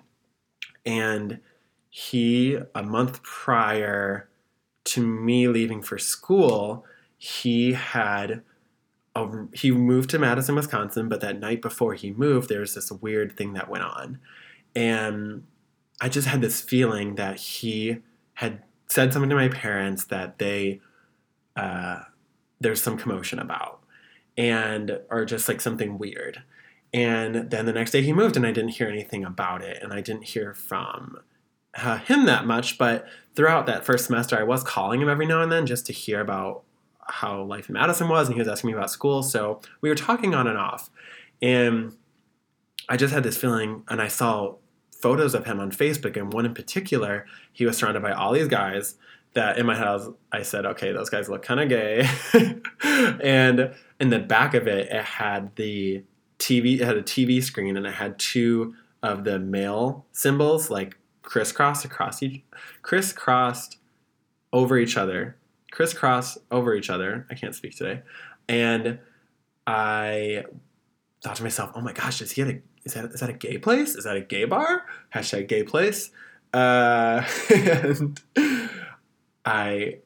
And 0.86 1.40
he 1.90 2.58
a 2.74 2.82
month 2.82 3.22
prior 3.22 4.28
to 4.84 5.06
me 5.06 5.48
leaving 5.48 5.82
for 5.82 5.98
school 5.98 6.84
he 7.18 7.72
had 7.72 8.42
a, 9.14 9.28
he 9.52 9.70
moved 9.70 10.10
to 10.10 10.18
Madison 10.18 10.54
Wisconsin 10.54 11.08
but 11.08 11.20
that 11.20 11.38
night 11.38 11.62
before 11.62 11.94
he 11.94 12.12
moved 12.12 12.48
there 12.48 12.60
was 12.60 12.74
this 12.74 12.90
weird 12.90 13.36
thing 13.36 13.52
that 13.52 13.68
went 13.68 13.84
on. 13.84 14.18
And 14.74 15.44
I 16.00 16.08
just 16.08 16.26
had 16.26 16.40
this 16.40 16.60
feeling 16.60 17.16
that 17.16 17.38
he 17.38 17.98
had 18.34 18.62
said 18.92 19.12
something 19.12 19.30
to 19.30 19.36
my 19.36 19.48
parents 19.48 20.04
that 20.06 20.38
they 20.38 20.80
uh, 21.56 22.00
there's 22.60 22.80
some 22.80 22.96
commotion 22.96 23.38
about 23.38 23.82
and 24.36 25.00
or 25.10 25.24
just 25.24 25.48
like 25.48 25.60
something 25.60 25.98
weird. 25.98 26.42
And 26.94 27.50
then 27.50 27.64
the 27.66 27.72
next 27.72 27.90
day 27.90 28.02
he 28.02 28.12
moved 28.12 28.36
and 28.36 28.46
i 28.46 28.52
didn't 28.52 28.70
hear 28.70 28.88
anything 28.88 29.24
about 29.24 29.62
it 29.62 29.82
and 29.82 29.92
i 29.92 30.00
didn't 30.00 30.24
hear 30.24 30.54
from 30.54 31.18
uh, 31.74 31.98
him 31.98 32.26
that 32.26 32.46
much. 32.46 32.76
But 32.78 33.06
throughout 33.34 33.66
that 33.66 33.84
first 33.84 34.06
semester 34.06 34.38
i 34.38 34.42
was 34.42 34.62
calling 34.62 35.00
him 35.00 35.08
every 35.08 35.26
now 35.26 35.42
and 35.42 35.50
then 35.50 35.66
just 35.66 35.86
to 35.86 35.92
hear 35.92 36.20
about 36.20 36.62
how 37.08 37.42
life 37.42 37.68
in 37.68 37.74
madison 37.74 38.08
was 38.08 38.28
and 38.28 38.34
he 38.34 38.40
was 38.40 38.48
asking 38.48 38.68
me 38.68 38.74
about 38.74 38.90
school. 38.90 39.22
So 39.22 39.60
we 39.80 39.88
were 39.88 39.94
talking 39.94 40.34
on 40.34 40.46
and 40.46 40.58
off. 40.58 40.90
And 41.40 41.96
i 42.88 42.96
just 42.96 43.14
had 43.14 43.22
this 43.22 43.38
feeling 43.38 43.84
and 43.88 44.02
i 44.02 44.08
saw 44.08 44.56
photos 45.02 45.34
of 45.34 45.44
him 45.44 45.60
on 45.60 45.70
facebook 45.70 46.16
and 46.16 46.32
one 46.32 46.46
in 46.46 46.54
particular 46.54 47.26
he 47.52 47.66
was 47.66 47.76
surrounded 47.76 48.02
by 48.02 48.12
all 48.12 48.32
these 48.32 48.48
guys 48.48 48.96
that 49.34 49.58
in 49.58 49.66
my 49.66 49.76
house 49.76 50.08
I, 50.30 50.42
said, 50.42 50.66
okay, 50.66 50.92
those 50.92 51.08
guys 51.08 51.28
look 51.28 51.42
kind 51.42 51.60
of 51.60 51.68
gay. 51.68 52.06
and 53.22 53.74
in 53.98 54.10
the 54.10 54.18
back 54.18 54.54
of 54.54 54.66
it, 54.66 54.88
it 54.90 55.04
had 55.04 55.54
the 55.56 56.04
TV, 56.38 56.80
it 56.80 56.84
had 56.84 56.96
a 56.96 57.02
TV 57.02 57.42
screen 57.42 57.76
and 57.76 57.86
it 57.86 57.94
had 57.94 58.18
two 58.18 58.74
of 59.02 59.24
the 59.24 59.38
male 59.38 60.06
symbols 60.12 60.70
like 60.70 60.98
crisscrossed 61.22 61.84
across 61.84 62.22
each, 62.22 62.42
crisscrossed 62.82 63.78
over 64.52 64.78
each 64.78 64.96
other, 64.96 65.36
crisscross 65.70 66.36
over 66.50 66.74
each 66.74 66.90
other. 66.90 67.26
I 67.30 67.34
can't 67.34 67.54
speak 67.54 67.76
today. 67.76 68.02
And 68.48 68.98
I 69.66 70.44
thought 71.22 71.36
to 71.36 71.42
myself, 71.42 71.70
oh 71.74 71.80
my 71.80 71.92
gosh, 71.92 72.20
is 72.20 72.32
he 72.32 72.42
at 72.42 72.48
a, 72.48 72.60
is 72.84 72.94
that, 72.94 73.06
is 73.06 73.20
that 73.20 73.30
a 73.30 73.34
gay 73.34 73.58
place? 73.58 73.94
Is 73.94 74.04
that 74.04 74.16
a 74.16 74.20
gay 74.20 74.44
bar? 74.44 74.84
Hashtag 75.14 75.48
gay 75.48 75.62
place. 75.62 76.10
Uh, 76.52 77.24
and 77.54 78.20
I 79.44 79.98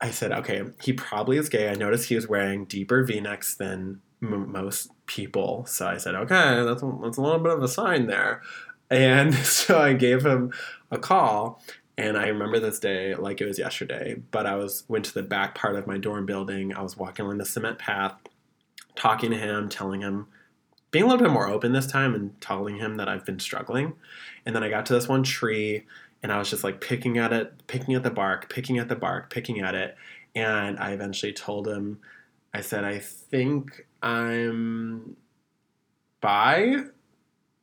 I 0.00 0.10
said, 0.10 0.32
okay, 0.32 0.62
he 0.82 0.92
probably 0.92 1.38
is 1.38 1.48
gay. 1.48 1.70
I 1.70 1.74
noticed 1.74 2.08
he 2.08 2.16
was 2.16 2.28
wearing 2.28 2.66
deeper 2.66 3.02
V-necks 3.02 3.54
than 3.54 4.02
m- 4.22 4.52
most 4.52 4.90
people, 5.06 5.64
so 5.66 5.86
I 5.86 5.96
said, 5.96 6.14
okay, 6.14 6.62
that's 6.64 6.82
a, 6.82 6.98
that's 7.02 7.16
a 7.16 7.22
little 7.22 7.38
bit 7.38 7.52
of 7.52 7.62
a 7.62 7.68
sign 7.68 8.06
there. 8.06 8.42
And 8.90 9.34
so 9.34 9.80
I 9.80 9.94
gave 9.94 10.24
him 10.24 10.52
a 10.90 10.98
call, 10.98 11.62
and 11.96 12.18
I 12.18 12.26
remember 12.26 12.60
this 12.60 12.78
day 12.78 13.14
like 13.14 13.40
it 13.40 13.46
was 13.46 13.58
yesterday. 13.58 14.16
But 14.30 14.46
I 14.46 14.56
was 14.56 14.84
went 14.88 15.06
to 15.06 15.14
the 15.14 15.22
back 15.22 15.54
part 15.54 15.76
of 15.76 15.86
my 15.86 15.96
dorm 15.96 16.26
building. 16.26 16.74
I 16.74 16.82
was 16.82 16.96
walking 16.96 17.24
along 17.24 17.38
the 17.38 17.46
cement 17.46 17.78
path, 17.78 18.14
talking 18.96 19.30
to 19.30 19.38
him, 19.38 19.70
telling 19.70 20.02
him, 20.02 20.26
being 20.96 21.04
a 21.04 21.08
little 21.08 21.26
bit 21.26 21.30
more 21.30 21.46
open 21.46 21.74
this 21.74 21.86
time, 21.86 22.14
and 22.14 22.40
telling 22.40 22.76
him 22.78 22.96
that 22.96 23.06
I've 23.06 23.26
been 23.26 23.38
struggling. 23.38 23.92
And 24.46 24.56
then 24.56 24.62
I 24.62 24.70
got 24.70 24.86
to 24.86 24.94
this 24.94 25.06
one 25.06 25.22
tree 25.24 25.84
and 26.22 26.32
I 26.32 26.38
was 26.38 26.48
just 26.48 26.64
like 26.64 26.80
picking 26.80 27.18
at 27.18 27.34
it, 27.34 27.66
picking 27.66 27.94
at 27.94 28.02
the 28.02 28.10
bark, 28.10 28.48
picking 28.48 28.78
at 28.78 28.88
the 28.88 28.96
bark, 28.96 29.28
picking 29.28 29.60
at 29.60 29.74
it. 29.74 29.94
And 30.34 30.78
I 30.78 30.92
eventually 30.92 31.34
told 31.34 31.68
him, 31.68 31.98
I 32.54 32.62
said, 32.62 32.82
I 32.82 32.98
think 32.98 33.86
I'm 34.02 35.18
bi. 36.22 36.76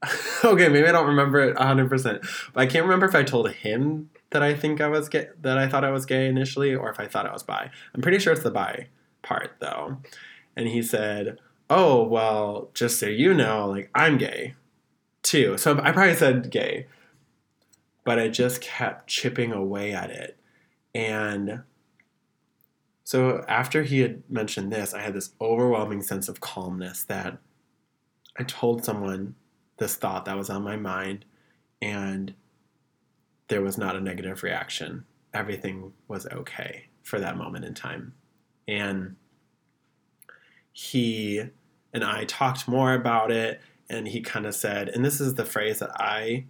okay, 0.46 0.70
maybe 0.70 0.88
I 0.88 0.92
don't 0.92 1.08
remember 1.08 1.40
it 1.40 1.58
100%. 1.58 2.52
But 2.54 2.62
I 2.62 2.68
can't 2.68 2.86
remember 2.86 3.08
if 3.08 3.16
I 3.16 3.24
told 3.24 3.50
him 3.50 4.12
that 4.30 4.44
I 4.44 4.54
think 4.54 4.80
I 4.80 4.90
was 4.90 5.10
gay, 5.10 5.30
that 5.42 5.58
I 5.58 5.68
thought 5.68 5.84
I 5.84 5.90
was 5.90 6.06
gay 6.06 6.28
initially, 6.28 6.76
or 6.76 6.92
if 6.92 7.00
I 7.00 7.08
thought 7.08 7.26
I 7.26 7.34
was 7.34 7.42
bi. 7.42 7.72
I'm 7.96 8.02
pretty 8.04 8.20
sure 8.20 8.32
it's 8.32 8.44
the 8.44 8.52
bi 8.52 8.90
part 9.24 9.54
though. 9.60 9.98
And 10.56 10.68
he 10.68 10.84
said, 10.84 11.40
Oh, 11.70 12.04
well, 12.04 12.70
just 12.74 13.00
so 13.00 13.08
you 13.08 13.34
know, 13.34 13.68
like 13.68 13.90
I'm 13.96 14.18
gay 14.18 14.56
too. 15.22 15.58
So 15.58 15.80
I 15.82 15.92
probably 15.92 16.16
said 16.16 16.50
gay 16.52 16.88
but 18.04 18.20
I 18.20 18.28
just 18.28 18.62
kept 18.62 19.08
chipping 19.08 19.52
away 19.52 19.94
at 19.94 20.10
it. 20.10 20.38
And 20.94 21.64
so 23.04 23.44
after 23.48 23.84
he 23.84 24.00
had 24.00 24.24
mentioned 24.30 24.72
this, 24.72 24.94
I 24.94 25.02
had 25.02 25.14
this 25.14 25.32
overwhelming 25.42 26.02
sense 26.02 26.28
of 26.28 26.42
calmness 26.42 27.04
that 27.06 27.38
I 28.38 28.44
told 28.44 28.84
someone 28.84 29.36
this 29.78 29.96
thought 29.96 30.26
that 30.26 30.38
was 30.38 30.50
on 30.50 30.64
my 30.64 30.76
mind, 30.76 31.26
and 31.82 32.34
there 33.48 33.62
was 33.62 33.78
not 33.78 33.96
a 33.96 34.02
negative 34.02 34.44
reaction. 34.44 35.06
Everything 35.34 35.94
was 36.08 36.28
okay 36.28 36.86
for 37.04 37.20
that 37.20 37.38
moment 37.38 37.66
in 37.66 37.74
time. 37.74 38.14
And 38.68 39.16
he 40.74 41.44
and 41.94 42.04
I 42.04 42.26
talked 42.26 42.68
more 42.68 42.94
about 42.94 43.32
it, 43.32 43.62
and 43.88 44.08
he 44.08 44.22
kind 44.22 44.46
of 44.46 44.56
said, 44.56 44.90
and 44.90 45.06
this 45.06 45.22
is 45.22 45.36
the 45.36 45.46
phrase 45.46 45.80
that 45.80 45.92
I 46.02 46.46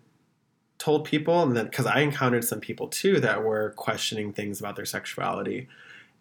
told 0.79 1.05
people, 1.05 1.43
and 1.43 1.55
then 1.55 1.65
because 1.65 1.85
I 1.85 1.99
encountered 1.99 2.45
some 2.45 2.61
people 2.61 2.87
too 2.87 3.19
that 3.19 3.43
were 3.43 3.73
questioning 3.75 4.31
things 4.31 4.59
about 4.59 4.77
their 4.77 4.85
sexuality. 4.85 5.67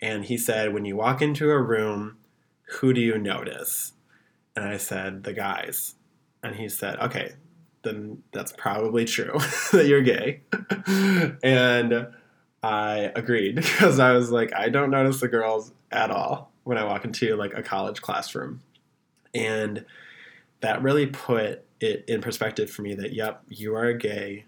And 0.00 0.24
he 0.24 0.36
said, 0.36 0.74
when 0.74 0.84
you 0.84 0.96
walk 0.96 1.22
into 1.22 1.50
a 1.50 1.62
room, 1.62 2.18
who 2.80 2.92
do 2.92 3.00
you 3.00 3.16
notice? 3.18 3.92
And 4.56 4.64
I 4.64 4.76
said, 4.76 5.22
the 5.22 5.32
guys. 5.32 5.94
And 6.42 6.56
he 6.56 6.68
said, 6.68 6.98
okay, 6.98 7.34
then 7.82 8.24
that's 8.32 8.52
probably 8.52 9.04
true 9.04 9.38
that 9.72 9.86
you're 9.86 10.02
gay. 10.02 10.42
and 11.42 12.08
I 12.64 13.12
agreed 13.14 13.54
because 13.56 14.00
I 14.00 14.12
was 14.12 14.32
like, 14.32 14.52
I 14.52 14.68
don't 14.68 14.90
notice 14.90 15.20
the 15.20 15.28
girls 15.28 15.72
at 15.92 16.10
all 16.10 16.51
when 16.64 16.78
I 16.78 16.84
walk 16.84 17.04
into 17.04 17.36
like 17.36 17.54
a 17.54 17.62
college 17.62 18.02
classroom. 18.02 18.60
And 19.34 19.84
that 20.60 20.82
really 20.82 21.06
put 21.06 21.64
it 21.80 22.04
in 22.06 22.20
perspective 22.20 22.70
for 22.70 22.82
me 22.82 22.94
that, 22.94 23.12
yep, 23.12 23.42
you 23.48 23.74
are 23.74 23.92
gay 23.92 24.44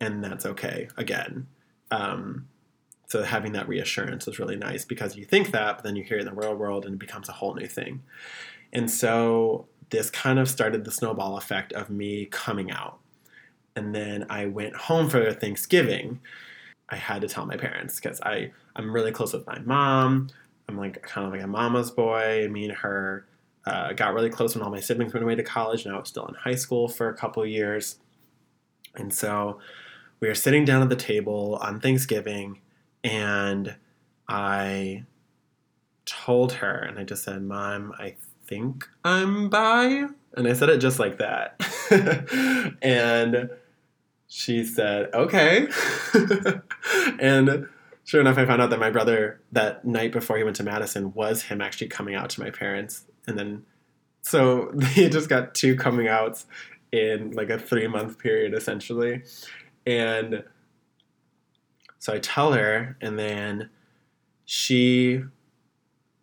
and 0.00 0.22
that's 0.22 0.44
okay 0.44 0.88
again. 0.96 1.46
Um, 1.90 2.48
so 3.06 3.22
having 3.22 3.52
that 3.52 3.68
reassurance 3.68 4.26
was 4.26 4.38
really 4.38 4.56
nice 4.56 4.84
because 4.84 5.16
you 5.16 5.24
think 5.24 5.52
that, 5.52 5.76
but 5.76 5.84
then 5.84 5.96
you 5.96 6.02
hear 6.02 6.18
it 6.18 6.22
in 6.22 6.26
the 6.26 6.34
real 6.34 6.54
world 6.54 6.84
and 6.84 6.94
it 6.94 6.98
becomes 6.98 7.28
a 7.28 7.32
whole 7.32 7.54
new 7.54 7.66
thing. 7.66 8.02
And 8.72 8.90
so 8.90 9.68
this 9.90 10.10
kind 10.10 10.38
of 10.38 10.48
started 10.48 10.84
the 10.84 10.90
snowball 10.90 11.36
effect 11.36 11.72
of 11.72 11.90
me 11.90 12.26
coming 12.26 12.70
out. 12.70 12.98
And 13.76 13.94
then 13.94 14.26
I 14.30 14.46
went 14.46 14.74
home 14.74 15.08
for 15.08 15.32
Thanksgiving. 15.32 16.20
I 16.88 16.96
had 16.96 17.22
to 17.22 17.28
tell 17.28 17.46
my 17.46 17.56
parents 17.56 17.96
because 17.96 18.20
I 18.20 18.52
I'm 18.76 18.92
really 18.92 19.12
close 19.12 19.32
with 19.32 19.46
my 19.46 19.58
mom. 19.60 20.28
I'm 20.68 20.76
like 20.76 21.02
kind 21.02 21.26
of 21.26 21.32
like 21.32 21.42
a 21.42 21.46
mama's 21.46 21.90
boy. 21.90 22.48
Me 22.50 22.64
and 22.64 22.74
her 22.78 23.26
uh, 23.66 23.92
got 23.92 24.14
really 24.14 24.30
close 24.30 24.54
when 24.54 24.64
all 24.64 24.70
my 24.70 24.80
siblings 24.80 25.12
went 25.12 25.24
away 25.24 25.34
to 25.34 25.42
college. 25.42 25.86
Now 25.86 25.96
I 25.96 26.00
was 26.00 26.08
still 26.08 26.26
in 26.26 26.34
high 26.34 26.54
school 26.54 26.88
for 26.88 27.08
a 27.08 27.16
couple 27.16 27.44
years, 27.46 27.98
and 28.94 29.12
so 29.12 29.58
we 30.20 30.28
were 30.28 30.34
sitting 30.34 30.64
down 30.64 30.82
at 30.82 30.88
the 30.88 30.96
table 30.96 31.58
on 31.60 31.80
Thanksgiving, 31.80 32.60
and 33.02 33.76
I 34.28 35.04
told 36.06 36.54
her, 36.54 36.74
and 36.74 36.98
I 36.98 37.04
just 37.04 37.24
said, 37.24 37.42
Mom, 37.42 37.92
I 37.98 38.16
think 38.46 38.88
I'm 39.04 39.48
bi. 39.48 40.06
And 40.36 40.48
I 40.48 40.52
said 40.52 40.68
it 40.68 40.78
just 40.78 40.98
like 40.98 41.18
that. 41.18 41.60
and 42.82 43.50
she 44.26 44.64
said, 44.64 45.10
Okay. 45.14 45.68
and 47.20 47.68
sure 48.04 48.20
enough, 48.20 48.38
I 48.38 48.46
found 48.46 48.62
out 48.62 48.70
that 48.70 48.78
my 48.78 48.90
brother, 48.90 49.40
that 49.52 49.84
night 49.84 50.12
before 50.12 50.36
he 50.36 50.44
went 50.44 50.56
to 50.56 50.62
Madison, 50.62 51.12
was 51.14 51.42
him 51.42 51.60
actually 51.60 51.88
coming 51.88 52.14
out 52.14 52.30
to 52.30 52.40
my 52.40 52.50
parents. 52.50 53.04
And 53.26 53.38
then, 53.38 53.64
so 54.22 54.72
he 54.92 55.08
just 55.08 55.28
got 55.28 55.54
two 55.54 55.76
coming 55.76 56.08
outs 56.08 56.46
in 56.92 57.32
like 57.32 57.50
a 57.50 57.58
three 57.58 57.88
month 57.88 58.18
period, 58.18 58.54
essentially. 58.54 59.22
And 59.86 60.44
so 61.98 62.12
I 62.12 62.18
tell 62.18 62.52
her, 62.52 62.96
and 63.00 63.18
then 63.18 63.70
she 64.44 65.24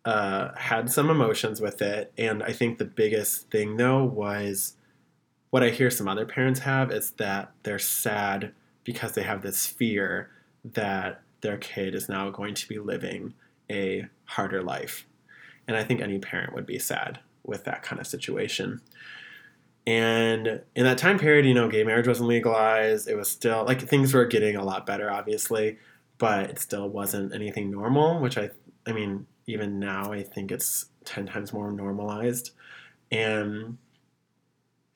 uh, 0.04 0.54
had 0.56 0.90
some 0.90 1.10
emotions 1.10 1.60
with 1.60 1.82
it. 1.82 2.12
And 2.16 2.42
I 2.42 2.52
think 2.52 2.78
the 2.78 2.84
biggest 2.84 3.50
thing, 3.50 3.76
though, 3.76 4.04
was 4.04 4.76
what 5.50 5.62
I 5.62 5.70
hear 5.70 5.90
some 5.90 6.08
other 6.08 6.24
parents 6.24 6.60
have 6.60 6.90
is 6.90 7.12
that 7.12 7.52
they're 7.62 7.78
sad 7.78 8.52
because 8.84 9.12
they 9.12 9.22
have 9.22 9.42
this 9.42 9.66
fear 9.66 10.30
that 10.64 11.22
their 11.42 11.58
kid 11.58 11.94
is 11.94 12.08
now 12.08 12.30
going 12.30 12.54
to 12.54 12.68
be 12.68 12.78
living 12.78 13.34
a 13.70 14.06
harder 14.24 14.62
life. 14.62 15.06
And 15.68 15.76
I 15.76 15.84
think 15.84 16.00
any 16.00 16.18
parent 16.18 16.54
would 16.54 16.66
be 16.66 16.78
sad 16.78 17.20
with 17.44 17.64
that 17.64 17.82
kind 17.82 18.00
of 18.00 18.06
situation. 18.06 18.80
And 19.86 20.62
in 20.76 20.84
that 20.84 20.98
time 20.98 21.18
period, 21.18 21.44
you 21.44 21.54
know, 21.54 21.68
gay 21.68 21.84
marriage 21.84 22.06
wasn't 22.06 22.28
legalized. 22.28 23.08
It 23.08 23.16
was 23.16 23.30
still 23.30 23.64
like 23.64 23.80
things 23.80 24.14
were 24.14 24.24
getting 24.24 24.56
a 24.56 24.64
lot 24.64 24.86
better, 24.86 25.10
obviously, 25.10 25.78
but 26.18 26.50
it 26.50 26.58
still 26.58 26.88
wasn't 26.88 27.34
anything 27.34 27.70
normal, 27.70 28.20
which 28.20 28.38
I, 28.38 28.50
I 28.86 28.92
mean, 28.92 29.26
even 29.46 29.80
now 29.80 30.12
I 30.12 30.22
think 30.22 30.52
it's 30.52 30.86
10 31.04 31.26
times 31.26 31.52
more 31.52 31.72
normalized. 31.72 32.52
And 33.10 33.78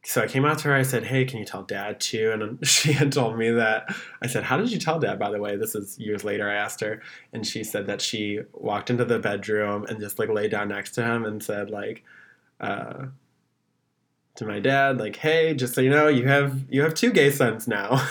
so 0.09 0.23
I 0.23 0.29
came 0.29 0.45
out 0.45 0.59
to 0.59 0.69
her. 0.69 0.75
I 0.75 0.83
said, 0.83 1.03
"Hey, 1.03 1.25
can 1.25 1.41
you 1.41 1.45
tell 1.45 1.65
Dad 1.65 1.99
too?" 1.99 2.31
And 2.33 2.65
she 2.67 2.93
had 2.93 3.11
told 3.13 3.37
me 3.37 3.51
that. 3.51 3.93
I 4.23 4.29
said, 4.29 4.45
"How 4.45 4.57
did 4.57 4.71
you 4.71 4.79
tell 4.79 5.01
Dad?" 5.01 5.19
By 5.19 5.33
the 5.33 5.41
way, 5.41 5.57
this 5.57 5.75
is 5.75 5.99
years 5.99 6.23
later. 6.23 6.49
I 6.49 6.55
asked 6.55 6.81
her, 6.81 7.03
and 7.33 7.45
she 7.45 7.65
said 7.65 7.87
that 7.89 8.01
she 8.01 8.41
walked 8.53 8.89
into 8.89 9.05
the 9.05 9.19
bedroom 9.19 9.85
and 9.89 9.99
just 9.99 10.21
like 10.21 10.29
laid 10.29 10.53
down 10.53 10.69
next 10.69 10.93
to 10.93 11.03
him 11.05 11.25
and 11.25 11.43
said, 11.43 11.71
like, 11.71 12.05
uh, 12.61 13.07
to 14.37 14.47
my 14.47 14.61
dad, 14.61 14.99
like, 14.99 15.17
"Hey, 15.17 15.55
just 15.55 15.75
so 15.75 15.81
you 15.81 15.91
know, 15.91 16.07
you 16.07 16.29
have 16.29 16.65
you 16.71 16.83
have 16.83 16.95
two 16.95 17.11
gay 17.11 17.33
sons 17.33 17.67
now." 17.67 17.97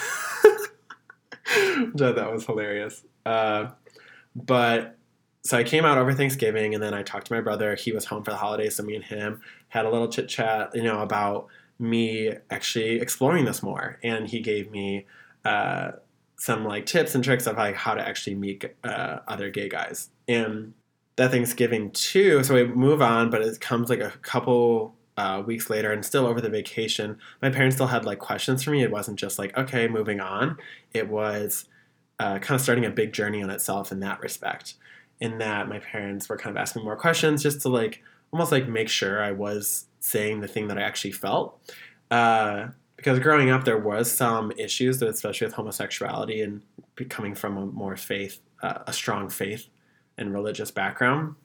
Thought 1.98 2.34
was 2.34 2.46
hilarious. 2.46 3.06
Uh, 3.26 3.68
but 4.36 4.98
so 5.44 5.58
I 5.58 5.64
came 5.64 5.86
out 5.86 5.98
over 5.98 6.14
Thanksgiving, 6.14 6.74
and 6.74 6.84
then 6.84 6.94
I 6.94 7.04
talked 7.04 7.28
to 7.28 7.34
my 7.34 7.40
brother. 7.40 7.76
He 7.76 7.94
was 7.94 8.04
home 8.04 8.26
for 8.26 8.32
the 8.32 8.38
holidays, 8.38 8.76
so 8.76 8.84
me 8.84 8.96
and 8.96 9.04
him 9.06 9.42
had 9.70 9.86
a 9.86 9.90
little 9.90 10.10
chit 10.10 10.28
chat, 10.28 10.72
you 10.76 10.84
know, 10.84 11.00
about 11.00 11.48
me 11.80 12.34
actually 12.50 13.00
exploring 13.00 13.46
this 13.46 13.62
more. 13.62 14.00
And 14.04 14.28
he 14.28 14.40
gave 14.40 14.72
me 14.72 15.06
uh, 15.44 15.92
some 16.38 16.66
like 16.66 16.86
tips 16.86 17.16
and 17.16 17.24
tricks 17.24 17.48
of 17.48 17.58
like 17.58 17.76
how 17.76 17.94
to 17.94 18.08
actually 18.08 18.36
meet 18.36 18.66
uh, 18.84 19.20
other 19.28 19.50
gay 19.50 19.70
guys. 19.70 20.10
And 20.28 20.74
that 21.16 21.32
Thanksgiving 21.32 21.92
too. 21.92 22.44
So 22.44 22.56
we 22.56 22.66
move 22.66 23.02
on, 23.02 23.30
but 23.30 23.42
it 23.42 23.60
comes 23.62 23.90
like 23.90 24.02
a 24.02 24.12
couple 24.22 24.96
uh, 25.18 25.42
weeks 25.46 25.70
later, 25.70 25.92
and 25.92 26.04
still 26.06 26.26
over 26.26 26.42
the 26.42 26.50
vacation, 26.50 27.18
my 27.42 27.50
parents 27.50 27.78
still 27.78 27.88
had 27.88 28.06
like 28.06 28.20
questions 28.20 28.64
for 28.64 28.72
me. 28.72 28.84
It 28.84 28.92
wasn't 28.92 29.18
just 29.18 29.40
like 29.40 29.58
okay, 29.58 29.88
moving 29.88 30.20
on. 30.20 30.58
It 30.94 31.10
was 31.10 31.66
uh, 32.20 32.40
kind 32.40 32.56
of 32.56 32.62
starting 32.62 32.86
a 32.86 32.90
big 32.90 33.14
journey 33.14 33.42
on 33.42 33.50
itself 33.50 33.92
in 33.92 34.02
that 34.02 34.20
respect. 34.20 34.76
In 35.22 35.38
that 35.38 35.70
my 35.70 35.80
parents 35.80 36.28
were 36.28 36.38
kind 36.38 36.56
of 36.56 36.62
asking 36.62 36.84
more 36.84 36.98
questions 36.98 37.42
just 37.42 37.62
to 37.62 37.70
like 37.70 38.04
almost 38.34 38.52
like 38.52 38.68
make 38.68 38.90
sure 38.90 39.24
I 39.24 39.32
was 39.32 39.86
saying 40.06 40.40
the 40.40 40.48
thing 40.48 40.68
that 40.68 40.78
I 40.78 40.82
actually 40.82 41.14
felt. 41.14 41.60
Uh, 42.12 42.68
because 42.96 43.20
growing 43.20 43.50
up, 43.50 43.66
there 43.66 43.78
was 43.78 44.12
some 44.12 44.52
issues, 44.52 45.02
especially 45.02 45.48
with 45.48 45.56
homosexuality 45.56 46.42
and 46.42 46.62
coming 47.10 47.34
from 47.34 47.58
a 47.58 47.66
more 47.66 47.98
faith, 47.98 48.40
uh, 48.62 48.80
a 48.86 48.94
strong 48.94 49.30
faith 49.30 49.68
and 50.18 50.32
religious 50.32 50.70
background. 50.70 51.36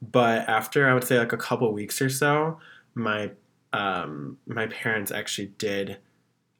But 0.00 0.48
after 0.48 0.88
I 0.88 0.94
would 0.94 1.04
say 1.04 1.18
like 1.18 1.32
a 1.32 1.38
couple 1.38 1.72
weeks 1.72 2.02
or 2.02 2.10
so, 2.10 2.58
my 2.94 3.32
um, 3.72 4.38
my 4.46 4.66
parents 4.66 5.10
actually 5.10 5.52
did. 5.58 5.98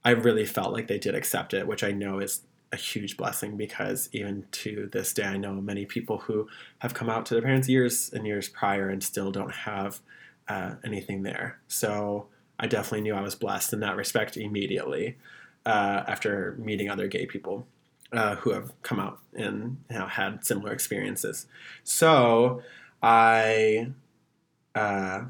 I 0.04 0.10
really 0.10 0.46
felt 0.46 0.72
like 0.72 0.86
they 0.86 0.98
did 0.98 1.14
accept 1.14 1.52
it, 1.52 1.66
which 1.66 1.84
I 1.84 1.92
know 1.92 2.18
is 2.18 2.42
a 2.72 2.76
huge 2.76 3.16
blessing 3.16 3.56
because 3.56 4.08
even 4.12 4.46
to 4.52 4.88
this 4.92 5.12
day, 5.12 5.24
I 5.24 5.36
know 5.36 5.54
many 5.54 5.86
people 5.86 6.18
who 6.18 6.48
have 6.78 6.94
come 6.94 7.08
out 7.10 7.26
to 7.26 7.34
their 7.34 7.42
parents 7.42 7.68
years 7.68 8.10
and 8.12 8.26
years 8.26 8.48
prior 8.48 8.88
and 8.88 9.02
still 9.02 9.30
don't 9.30 9.52
have 9.52 10.00
uh, 10.48 10.74
anything 10.84 11.22
there. 11.22 11.58
So 11.68 12.26
I 12.58 12.66
definitely 12.66 13.02
knew 13.02 13.14
I 13.14 13.20
was 13.20 13.34
blessed 13.34 13.72
in 13.72 13.80
that 13.80 13.96
respect 13.96 14.36
immediately 14.36 15.16
uh, 15.66 16.04
after 16.06 16.56
meeting 16.58 16.90
other 16.90 17.06
gay 17.06 17.26
people 17.26 17.66
uh, 18.12 18.36
who 18.36 18.50
have 18.50 18.72
come 18.82 18.98
out 18.98 19.18
and 19.34 19.78
you 19.90 19.98
know, 19.98 20.06
had 20.06 20.44
similar 20.44 20.72
experiences. 20.72 21.46
So 21.84 22.62
I 23.02 23.92
uh, 24.74 25.24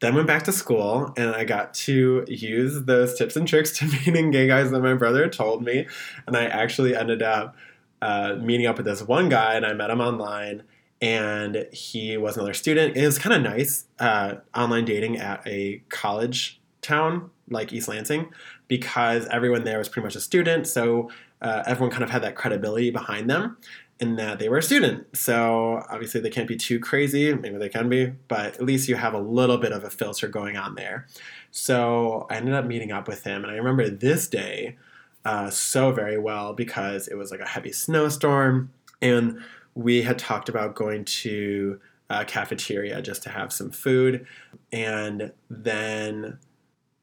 then 0.00 0.14
went 0.14 0.26
back 0.26 0.44
to 0.44 0.52
school 0.52 1.12
and 1.16 1.30
I 1.30 1.44
got 1.44 1.74
to 1.74 2.24
use 2.28 2.82
those 2.84 3.18
tips 3.18 3.36
and 3.36 3.46
tricks 3.46 3.72
to 3.78 3.86
meeting 3.86 4.30
gay 4.30 4.46
guys 4.46 4.70
that 4.70 4.80
my 4.80 4.94
brother 4.94 5.28
told 5.28 5.62
me. 5.62 5.86
And 6.26 6.36
I 6.36 6.44
actually 6.44 6.96
ended 6.96 7.22
up 7.22 7.56
uh, 8.00 8.36
meeting 8.40 8.66
up 8.66 8.76
with 8.76 8.86
this 8.86 9.02
one 9.02 9.28
guy 9.28 9.54
and 9.54 9.64
I 9.66 9.72
met 9.74 9.90
him 9.90 10.00
online 10.00 10.62
and 11.02 11.66
he 11.72 12.16
was 12.16 12.36
another 12.36 12.54
student. 12.54 12.96
It 12.96 13.04
was 13.04 13.18
kind 13.18 13.34
of 13.34 13.42
nice 13.42 13.86
uh, 13.98 14.36
online 14.54 14.84
dating 14.84 15.18
at 15.18 15.46
a 15.46 15.82
college 15.88 16.60
town 16.80 17.30
like 17.50 17.72
East 17.72 17.88
Lansing 17.88 18.30
because 18.68 19.26
everyone 19.26 19.64
there 19.64 19.78
was 19.78 19.88
pretty 19.88 20.06
much 20.06 20.14
a 20.14 20.20
student. 20.20 20.66
So 20.66 21.10
uh, 21.42 21.64
everyone 21.66 21.90
kind 21.90 22.04
of 22.04 22.10
had 22.10 22.22
that 22.22 22.36
credibility 22.36 22.90
behind 22.90 23.28
them 23.28 23.56
in 23.98 24.14
that 24.16 24.38
they 24.38 24.48
were 24.48 24.58
a 24.58 24.62
student. 24.62 25.16
So 25.16 25.84
obviously 25.90 26.20
they 26.20 26.30
can't 26.30 26.48
be 26.48 26.56
too 26.56 26.78
crazy. 26.78 27.34
Maybe 27.34 27.58
they 27.58 27.68
can 27.68 27.88
be, 27.88 28.12
but 28.28 28.54
at 28.54 28.62
least 28.62 28.88
you 28.88 28.94
have 28.94 29.12
a 29.12 29.20
little 29.20 29.58
bit 29.58 29.72
of 29.72 29.82
a 29.82 29.90
filter 29.90 30.28
going 30.28 30.56
on 30.56 30.76
there. 30.76 31.08
So 31.50 32.26
I 32.30 32.36
ended 32.36 32.54
up 32.54 32.64
meeting 32.64 32.92
up 32.92 33.06
with 33.06 33.24
him, 33.24 33.42
and 33.42 33.52
I 33.52 33.56
remember 33.56 33.90
this 33.90 34.28
day 34.28 34.76
uh, 35.24 35.50
so 35.50 35.92
very 35.92 36.18
well 36.18 36.52
because 36.52 37.06
it 37.08 37.16
was 37.16 37.30
like 37.30 37.40
a 37.40 37.46
heavy 37.46 37.72
snowstorm 37.72 38.72
and 39.00 39.40
we 39.74 40.02
had 40.02 40.18
talked 40.18 40.48
about 40.48 40.74
going 40.74 41.04
to 41.04 41.80
a 42.10 42.24
cafeteria 42.24 43.00
just 43.02 43.22
to 43.22 43.30
have 43.30 43.52
some 43.52 43.70
food. 43.70 44.26
And 44.70 45.32
then 45.48 46.38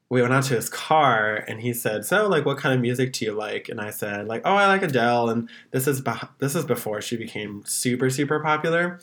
we 0.08 0.20
went 0.20 0.34
out 0.34 0.44
to 0.44 0.54
his 0.54 0.68
car 0.68 1.36
and 1.48 1.60
he 1.60 1.72
said, 1.72 2.04
"So, 2.04 2.28
like, 2.28 2.44
what 2.44 2.58
kind 2.58 2.74
of 2.74 2.80
music 2.80 3.12
do 3.12 3.24
you 3.24 3.32
like?" 3.32 3.68
And 3.68 3.80
I 3.80 3.90
said, 3.90 4.26
"Like, 4.26 4.42
oh, 4.44 4.54
I 4.54 4.66
like 4.66 4.82
Adele." 4.82 5.30
And 5.30 5.48
this 5.70 5.86
is 5.86 6.00
be- 6.00 6.12
this 6.38 6.54
is 6.54 6.64
before 6.64 7.00
she 7.00 7.16
became 7.16 7.62
super 7.64 8.10
super 8.10 8.40
popular. 8.40 9.00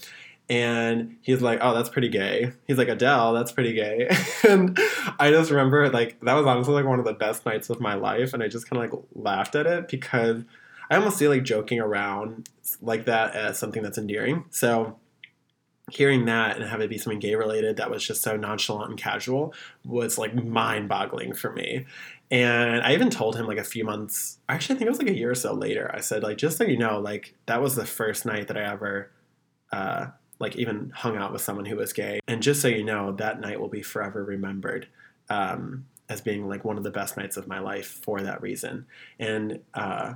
And 0.49 1.17
he's 1.21 1.41
like, 1.41 1.59
"Oh, 1.61 1.73
that's 1.73 1.89
pretty 1.89 2.09
gay." 2.09 2.51
He's 2.67 2.77
like, 2.77 2.89
"Adele, 2.89 3.33
that's 3.33 3.51
pretty 3.53 3.73
gay." 3.73 4.09
and 4.47 4.77
I 5.19 5.31
just 5.31 5.49
remember 5.49 5.89
like 5.89 6.19
that 6.21 6.33
was 6.33 6.45
honestly 6.45 6.73
like 6.73 6.85
one 6.85 6.99
of 6.99 7.05
the 7.05 7.13
best 7.13 7.45
nights 7.45 7.69
of 7.69 7.79
my 7.79 7.95
life, 7.95 8.33
and 8.33 8.43
I 8.43 8.47
just 8.49 8.69
kind 8.69 8.83
of 8.83 8.91
like 8.91 9.01
laughed 9.15 9.55
at 9.55 9.65
it 9.65 9.87
because 9.87 10.43
I 10.89 10.95
almost 10.95 11.17
see 11.17 11.27
like 11.27 11.43
joking 11.43 11.79
around 11.79 12.49
like 12.81 13.05
that 13.05 13.35
as 13.35 13.57
something 13.57 13.83
that's 13.83 13.97
endearing. 13.97 14.45
So 14.49 14.97
hearing 15.89 16.25
that 16.25 16.57
and 16.57 16.65
have 16.65 16.81
it 16.81 16.89
be 16.89 16.97
something 16.97 17.19
gay 17.19 17.35
related 17.35 17.77
that 17.77 17.89
was 17.89 18.05
just 18.05 18.21
so 18.21 18.35
nonchalant 18.35 18.89
and 18.89 18.99
casual 18.99 19.53
was 19.85 20.17
like 20.17 20.35
mind 20.35 20.89
boggling 20.89 21.33
for 21.33 21.51
me. 21.53 21.85
And 22.29 22.81
I 22.81 22.93
even 22.93 23.09
told 23.09 23.37
him 23.37 23.47
like 23.47 23.57
a 23.57 23.63
few 23.63 23.85
months, 23.85 24.39
actually, 24.49 24.75
I 24.75 24.79
think 24.79 24.87
it 24.87 24.91
was 24.91 24.99
like 24.99 25.09
a 25.09 25.17
year 25.17 25.31
or 25.31 25.35
so 25.35 25.53
later. 25.53 25.89
I 25.93 26.01
said, 26.01 26.23
like, 26.23 26.37
just 26.37 26.57
so 26.57 26.65
you 26.65 26.77
know, 26.77 26.99
like, 26.99 27.33
that 27.45 27.61
was 27.61 27.75
the 27.75 27.85
first 27.85 28.25
night 28.25 28.49
that 28.49 28.57
I 28.57 28.69
ever, 28.69 29.11
uh, 29.71 30.07
like, 30.37 30.57
even 30.57 30.91
hung 30.93 31.15
out 31.15 31.31
with 31.31 31.41
someone 31.41 31.65
who 31.65 31.77
was 31.77 31.93
gay. 31.93 32.19
And 32.27 32.43
just 32.43 32.61
so 32.61 32.67
you 32.67 32.83
know, 32.83 33.13
that 33.13 33.39
night 33.39 33.61
will 33.61 33.69
be 33.69 33.81
forever 33.81 34.25
remembered. 34.25 34.89
Um, 35.29 35.85
as 36.09 36.21
being 36.21 36.47
like 36.47 36.63
one 36.63 36.77
of 36.77 36.83
the 36.83 36.91
best 36.91 37.17
nights 37.17 37.37
of 37.37 37.47
my 37.47 37.59
life 37.59 37.87
for 37.87 38.21
that 38.21 38.41
reason. 38.41 38.85
And 39.19 39.59
uh, 39.73 40.13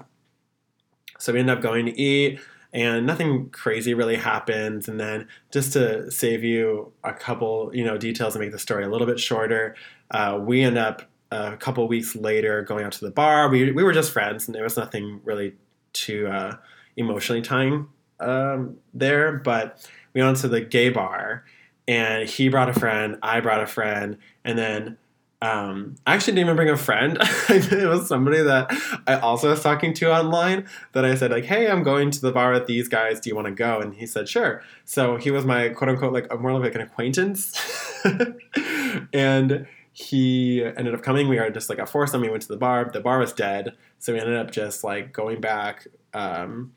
so 1.22 1.32
we 1.34 1.40
end 1.40 1.52
up 1.52 1.62
going 1.62 1.86
to 1.86 2.00
eat, 2.00 2.40
and 2.74 3.06
nothing 3.06 3.50
crazy 3.52 3.94
really 3.94 4.16
happens. 4.16 4.88
And 4.88 5.00
then 5.00 5.28
just 5.52 5.74
to 5.74 6.10
save 6.10 6.44
you 6.44 6.92
a 7.04 7.14
couple, 7.14 7.70
you 7.74 7.84
know, 7.84 7.98
details 7.98 8.34
and 8.34 8.42
make 8.42 8.52
the 8.52 8.60
story 8.60 8.84
a 8.84 8.90
little 8.90 9.06
bit 9.06 9.20
shorter, 9.20 9.76
uh, 10.10 10.40
we 10.42 10.62
end 10.62 10.80
up 10.80 11.04
a 11.30 11.56
couple 11.58 11.88
weeks 11.88 12.16
later 12.16 12.64
going 12.64 12.84
out 12.84 12.92
to 12.94 13.06
the 13.06 13.12
bar. 13.12 13.50
We 13.50 13.72
we 13.72 13.84
were 13.84 13.94
just 13.94 14.12
friends, 14.12 14.48
and 14.48 14.56
there 14.56 14.64
was 14.64 14.78
nothing 14.78 15.22
really 15.24 15.54
too 15.94 16.28
uh, 16.28 16.58
emotionally 16.98 17.44
tying 17.44 17.88
um, 18.20 18.78
there. 18.94 19.34
But 19.34 19.88
we 20.14 20.24
went 20.24 20.38
to 20.38 20.48
the 20.48 20.62
gay 20.62 20.90
bar, 20.90 21.46
and 21.88 22.28
he 22.28 22.50
brought 22.50 22.70
a 22.70 22.74
friend, 22.74 23.18
I 23.22 23.42
brought 23.42 23.62
a 23.62 23.68
friend, 23.68 24.18
and 24.44 24.58
then 24.58 24.98
um, 25.41 25.95
I 26.06 26.13
actually 26.13 26.34
didn't 26.34 26.47
even 26.47 26.56
bring 26.56 26.69
a 26.69 26.77
friend. 26.77 27.17
it 27.49 27.89
was 27.89 28.08
somebody 28.08 28.43
that 28.43 28.71
I 29.08 29.15
also 29.15 29.49
was 29.49 29.63
talking 29.63 29.91
to 29.95 30.13
online 30.13 30.67
that 30.91 31.04
I 31.04 31.15
said 31.15 31.32
like, 31.32 31.45
"Hey, 31.45 31.67
I'm 31.67 31.82
going 31.82 32.12
to 32.12 32.21
the 32.21 32.32
bar 32.32 32.51
with 32.51 32.67
these 32.67 32.88
guys. 32.88 33.19
Do 33.19 33.30
you 33.30 33.36
want 33.36 33.47
to 33.47 33.54
go?" 33.54 33.80
And 33.80 33.95
he 33.95 34.06
said, 34.06 34.30
"Sure." 34.30 34.62
So 34.86 35.17
he 35.17 35.32
was 35.32 35.43
my 35.43 35.69
quote 35.69 35.89
unquote 35.89 36.13
like 36.13 36.39
more 36.39 36.60
like 36.60 36.75
an 36.75 36.82
acquaintance, 36.82 37.60
and 39.13 39.65
he 39.93 40.63
ended 40.63 40.93
up 40.93 41.01
coming. 41.01 41.27
We 41.27 41.39
are 41.39 41.49
just 41.49 41.69
like 41.69 41.80
a 41.80 41.88
foursome. 41.88 42.21
We 42.21 42.30
went 42.30 42.43
to 42.43 42.47
the 42.47 42.58
bar. 42.58 42.91
The 42.93 43.01
bar 43.01 43.17
was 43.17 43.34
dead, 43.34 43.75
so 43.97 44.13
we 44.13 44.19
ended 44.19 44.36
up 44.38 44.51
just 44.51 44.84
like 44.84 45.12
going 45.12 45.41
back, 45.41 45.88
um, 46.13 46.73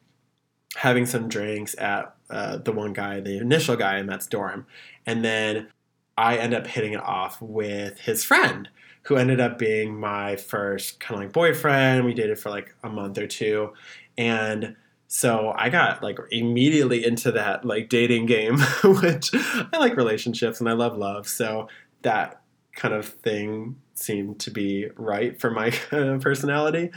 having 0.76 1.04
some 1.04 1.28
drinks 1.28 1.76
at 1.76 2.14
uh, 2.30 2.56
the 2.56 2.72
one 2.72 2.94
guy, 2.94 3.20
the 3.20 3.36
initial 3.36 3.76
guy 3.76 3.98
in 3.98 4.06
Matt's 4.06 4.26
dorm, 4.26 4.66
and 5.04 5.22
then 5.22 5.68
I 6.16 6.36
end 6.36 6.54
up 6.54 6.66
hitting 6.66 6.92
it 6.92 7.02
off 7.02 7.40
with 7.40 7.98
his 8.00 8.24
friend, 8.24 8.68
who 9.02 9.16
ended 9.16 9.40
up 9.40 9.58
being 9.58 9.98
my 9.98 10.36
first 10.36 11.00
kind 11.00 11.20
of 11.20 11.26
like 11.26 11.32
boyfriend. 11.32 12.04
We 12.04 12.14
dated 12.14 12.38
for 12.38 12.50
like 12.50 12.74
a 12.82 12.88
month 12.88 13.18
or 13.18 13.26
two. 13.26 13.72
And 14.16 14.76
so 15.08 15.52
I 15.56 15.68
got 15.68 16.02
like 16.02 16.18
immediately 16.30 17.04
into 17.04 17.32
that 17.32 17.64
like 17.64 17.88
dating 17.88 18.26
game, 18.26 18.58
which 18.84 19.30
I 19.34 19.78
like 19.78 19.96
relationships 19.96 20.60
and 20.60 20.68
I 20.68 20.72
love 20.72 20.96
love. 20.96 21.28
So 21.28 21.68
that 22.02 22.42
kind 22.74 22.94
of 22.94 23.06
thing 23.06 23.76
seemed 23.94 24.40
to 24.40 24.50
be 24.50 24.88
right 24.96 25.40
for 25.40 25.50
my 25.50 25.70
personality. 26.20 26.90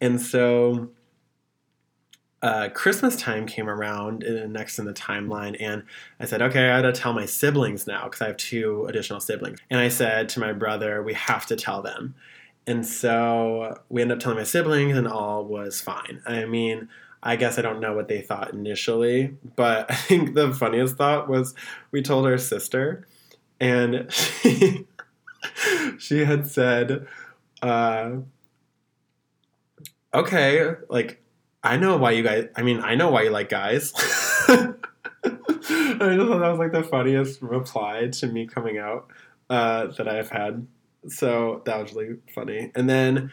And 0.00 0.20
so 0.20 0.90
uh, 2.44 2.68
Christmas 2.68 3.16
time 3.16 3.46
came 3.46 3.70
around 3.70 4.22
next 4.48 4.78
in 4.78 4.84
the 4.84 4.92
timeline, 4.92 5.56
and 5.58 5.82
I 6.20 6.26
said, 6.26 6.42
okay, 6.42 6.68
I 6.68 6.82
gotta 6.82 6.92
tell 6.92 7.14
my 7.14 7.24
siblings 7.24 7.86
now 7.86 8.04
because 8.04 8.20
I 8.20 8.26
have 8.26 8.36
two 8.36 8.84
additional 8.86 9.20
siblings. 9.20 9.60
And 9.70 9.80
I 9.80 9.88
said 9.88 10.28
to 10.30 10.40
my 10.40 10.52
brother, 10.52 11.02
we 11.02 11.14
have 11.14 11.46
to 11.46 11.56
tell 11.56 11.80
them. 11.80 12.14
And 12.66 12.86
so 12.86 13.80
we 13.88 14.02
ended 14.02 14.18
up 14.18 14.22
telling 14.22 14.36
my 14.36 14.44
siblings, 14.44 14.94
and 14.94 15.08
all 15.08 15.46
was 15.46 15.80
fine. 15.80 16.20
I 16.26 16.44
mean, 16.44 16.90
I 17.22 17.36
guess 17.36 17.58
I 17.58 17.62
don't 17.62 17.80
know 17.80 17.94
what 17.94 18.08
they 18.08 18.20
thought 18.20 18.52
initially, 18.52 19.38
but 19.56 19.90
I 19.90 19.94
think 19.94 20.34
the 20.34 20.52
funniest 20.52 20.96
thought 20.96 21.30
was 21.30 21.54
we 21.92 22.02
told 22.02 22.26
our 22.26 22.36
sister, 22.36 23.06
and 23.58 24.12
she, 24.12 24.86
she 25.98 26.26
had 26.26 26.46
said, 26.46 27.06
uh, 27.62 28.16
okay, 30.12 30.74
like, 30.90 31.23
I 31.64 31.78
know 31.78 31.96
why 31.96 32.10
you 32.12 32.22
guys, 32.22 32.48
I 32.54 32.62
mean, 32.62 32.80
I 32.80 32.94
know 32.94 33.10
why 33.10 33.22
you 33.22 33.30
like 33.30 33.48
guys. 33.48 33.92
I 34.48 34.74
just 35.24 36.28
thought 36.28 36.38
that 36.38 36.50
was 36.50 36.58
like 36.58 36.72
the 36.72 36.84
funniest 36.84 37.40
reply 37.40 38.08
to 38.08 38.26
me 38.26 38.46
coming 38.46 38.78
out 38.78 39.08
uh, 39.48 39.86
that 39.96 40.06
I 40.06 40.14
have 40.16 40.28
had. 40.28 40.66
So 41.08 41.62
that 41.64 41.80
was 41.80 41.94
really 41.94 42.16
funny. 42.34 42.70
And 42.74 42.88
then 42.88 43.32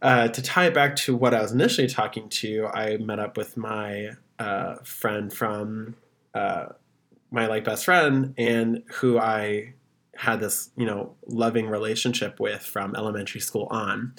uh, 0.00 0.28
to 0.28 0.42
tie 0.42 0.66
it 0.66 0.74
back 0.74 0.94
to 0.96 1.16
what 1.16 1.34
I 1.34 1.42
was 1.42 1.52
initially 1.52 1.88
talking 1.88 2.28
to, 2.28 2.68
I 2.72 2.98
met 2.98 3.18
up 3.18 3.36
with 3.36 3.56
my 3.56 4.10
uh, 4.38 4.76
friend 4.84 5.32
from 5.32 5.96
uh, 6.34 6.66
my 7.30 7.46
like 7.46 7.64
best 7.64 7.84
friend, 7.84 8.34
and 8.38 8.84
who 8.94 9.18
I 9.18 9.74
had 10.16 10.40
this 10.40 10.70
you 10.76 10.86
know 10.86 11.14
loving 11.26 11.68
relationship 11.68 12.40
with 12.40 12.62
from 12.62 12.94
elementary 12.96 13.40
school 13.40 13.68
on. 13.70 14.14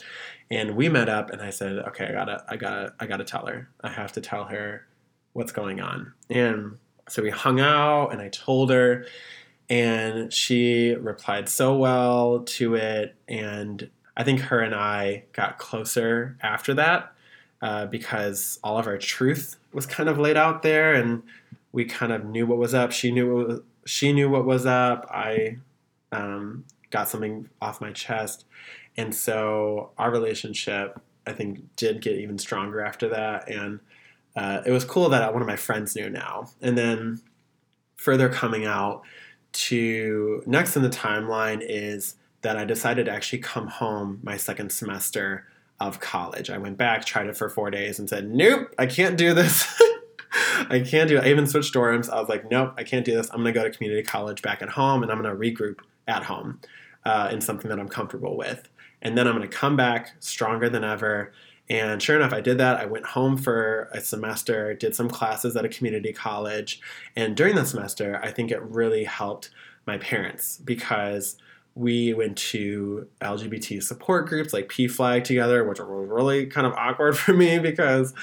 And 0.50 0.76
we 0.76 0.90
met 0.90 1.10
up 1.10 1.30
and 1.30 1.42
i 1.42 1.50
said 1.50 1.78
okay 1.80 2.06
i 2.06 2.12
gotta 2.12 2.44
i 2.50 2.56
gotta 2.56 2.94
i 3.00 3.06
gotta 3.06 3.24
tell 3.24 3.46
her. 3.46 3.70
I 3.82 3.90
have 3.90 4.12
to 4.14 4.22
tell 4.22 4.46
her 4.46 4.86
what's 5.34 5.52
going 5.52 5.80
on. 5.82 6.14
And 6.30 6.78
so 7.10 7.22
we 7.22 7.30
hung 7.30 7.60
out 7.60 8.10
and 8.10 8.22
i 8.22 8.30
told 8.30 8.70
her 8.70 9.06
and 9.70 10.32
she 10.32 10.96
replied 10.96 11.50
so 11.50 11.76
well 11.76 12.40
to 12.46 12.76
it. 12.76 13.16
And 13.28 13.90
i 14.16 14.24
think 14.24 14.42
her 14.42 14.60
and 14.60 14.76
i 14.76 15.24
got 15.34 15.58
closer 15.58 16.38
after 16.42 16.74
that 16.76 17.14
uh, 17.62 17.86
because 17.88 18.60
all 18.64 18.78
of 18.78 18.88
our 18.88 18.98
truth 18.98 19.58
was 19.74 19.86
kind 19.86 20.10
of 20.10 20.20
laid 20.20 20.38
out 20.38 20.62
there 20.62 20.94
and 20.94 21.24
we 21.72 21.86
kind 21.86 22.12
of 22.12 22.26
knew 22.26 22.46
what 22.46 22.58
was 22.58 22.74
up. 22.74 22.92
She 22.92 23.12
knew 23.12 23.36
what 23.36 23.48
was, 23.48 23.60
she 23.86 24.14
knew 24.14 24.30
what 24.30 24.46
was 24.46 24.66
up. 24.66 25.08
I 25.12 25.58
um, 26.12 26.66
got 26.90 27.10
something 27.10 27.50
off 27.62 27.82
my 27.82 27.92
chest. 27.92 28.46
And 28.96 29.14
so 29.14 29.92
our 29.98 30.12
relationship, 30.12 31.00
I 31.26 31.34
think, 31.34 31.76
did 31.76 32.02
get 32.02 32.18
even 32.18 32.38
stronger 32.38 32.82
after 32.82 33.10
that. 33.10 33.50
And 33.50 33.80
uh, 34.36 34.62
it 34.66 34.72
was 34.72 34.86
cool 34.86 35.10
that 35.10 35.34
one 35.34 35.42
of 35.42 35.48
my 35.48 35.56
friends 35.56 35.96
knew 35.96 36.10
now. 36.10 36.50
And 36.62 36.78
then 36.78 37.22
further 37.96 38.30
coming 38.30 38.66
out 38.66 39.02
to 39.54 40.44
next 40.46 40.76
in 40.76 40.84
the 40.84 40.90
timeline 40.90 41.62
is 41.62 42.16
that 42.42 42.58
I 42.58 42.66
decided 42.66 43.08
to 43.08 43.12
actually 43.12 43.40
come 43.40 43.68
home 43.68 44.20
my 44.24 44.38
second 44.38 44.72
semester 44.72 45.48
of 45.80 46.00
college. 46.00 46.50
I 46.50 46.58
went 46.58 46.78
back, 46.78 47.06
tried 47.06 47.28
it 47.28 47.38
for 47.38 47.50
four 47.50 47.72
days, 47.72 48.00
and 48.00 48.10
said, 48.10 48.30
Nope, 48.30 48.74
I 48.78 48.86
can't 48.86 49.18
do 49.18 49.34
this. 49.34 49.66
I 50.70 50.84
can't 50.86 51.10
do 51.10 51.18
it. 51.18 51.24
I 51.24 51.30
even 51.30 51.48
switched 51.48 51.74
dorms. 51.74 52.10
I 52.10 52.20
was 52.20 52.30
like, 52.30 52.50
Nope, 52.50 52.74
I 52.78 52.84
can't 52.84 53.06
do 53.06 53.16
this. 53.16 53.30
I'm 53.30 53.42
going 53.42 53.54
to 53.54 53.60
go 53.60 53.64
to 53.64 53.76
community 53.76 54.04
college 54.04 54.42
back 54.42 54.62
at 54.62 54.70
home 54.70 55.04
and 55.04 55.12
I'm 55.12 55.22
going 55.22 55.30
to 55.30 55.40
regroup 55.40 55.80
at 56.08 56.24
home 56.24 56.60
uh, 57.06 57.30
in 57.32 57.42
something 57.42 57.70
that 57.70 57.80
I'm 57.80 57.90
comfortable 57.90 58.38
with. 58.38 58.68
And 59.02 59.18
then 59.18 59.28
I'm 59.28 59.36
going 59.36 59.48
to 59.48 59.56
come 59.56 59.76
back 59.76 60.16
stronger 60.20 60.70
than 60.70 60.84
ever. 60.84 61.32
And 61.70 62.02
sure 62.02 62.16
enough, 62.16 62.34
I 62.34 62.42
did 62.42 62.58
that. 62.58 62.80
I 62.80 62.86
went 62.86 63.06
home 63.06 63.38
for 63.38 63.90
a 63.94 64.02
semester, 64.02 64.74
did 64.74 64.96
some 64.96 65.10
classes 65.10 65.56
at 65.56 65.66
a 65.66 65.70
community 65.70 66.14
college. 66.14 66.82
And 67.16 67.36
during 67.36 67.56
that 67.56 67.68
semester, 67.68 68.20
I 68.24 68.32
think 68.32 68.52
it 68.52 68.62
really 68.62 69.04
helped 69.04 69.50
my 69.86 69.98
parents 69.98 70.58
because 70.58 71.38
we 71.76 72.14
went 72.14 72.38
to 72.38 73.08
LGBT 73.22 73.84
support 73.84 74.28
groups 74.28 74.52
like 74.52 74.68
PFLAG 74.68 75.24
together, 75.24 75.64
which 75.64 75.80
was 75.80 75.88
really 75.88 76.48
kind 76.48 76.66
of 76.66 76.74
awkward 76.74 77.18
for 77.18 77.34
me 77.34 77.60
because, 77.60 78.14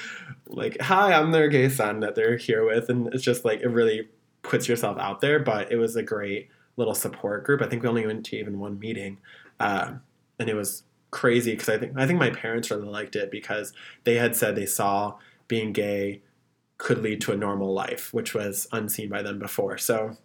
like, 0.46 0.80
hi, 0.80 1.12
I'm 1.12 1.30
their 1.30 1.48
gay 1.48 1.68
son 1.68 2.00
that 2.00 2.14
they're 2.14 2.36
here 2.36 2.66
with. 2.66 2.88
And 2.88 3.12
it's 3.14 3.22
just 3.22 3.44
like, 3.44 3.60
it 3.60 3.68
really 3.68 4.08
puts 4.42 4.68
yourself 4.68 4.98
out 4.98 5.20
there. 5.20 5.38
But 5.38 5.70
it 5.70 5.76
was 5.76 5.96
a 5.96 6.02
great 6.02 6.48
little 6.76 6.94
support 6.94 7.44
group. 7.44 7.62
I 7.62 7.66
think 7.66 7.82
we 7.82 7.88
only 7.88 8.06
went 8.06 8.24
to 8.26 8.36
even 8.36 8.58
one 8.58 8.78
meeting, 8.78 9.18
uh, 9.60 9.94
and 10.38 10.48
it 10.48 10.54
was 10.54 10.84
crazy 11.10 11.52
because 11.52 11.68
I 11.68 11.78
think 11.78 11.92
I 11.96 12.06
think 12.06 12.18
my 12.18 12.30
parents 12.30 12.70
really 12.70 12.88
liked 12.88 13.16
it 13.16 13.30
because 13.30 13.72
they 14.04 14.16
had 14.16 14.34
said 14.34 14.56
they 14.56 14.66
saw 14.66 15.14
being 15.46 15.72
gay 15.72 16.22
could 16.76 16.98
lead 16.98 17.20
to 17.22 17.32
a 17.32 17.36
normal 17.36 17.72
life, 17.72 18.12
which 18.12 18.34
was 18.34 18.66
unseen 18.72 19.08
by 19.08 19.22
them 19.22 19.38
before. 19.38 19.78
So 19.78 20.16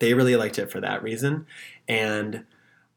they 0.00 0.14
really 0.14 0.36
liked 0.36 0.58
it 0.58 0.70
for 0.70 0.80
that 0.80 1.02
reason, 1.02 1.46
and 1.86 2.44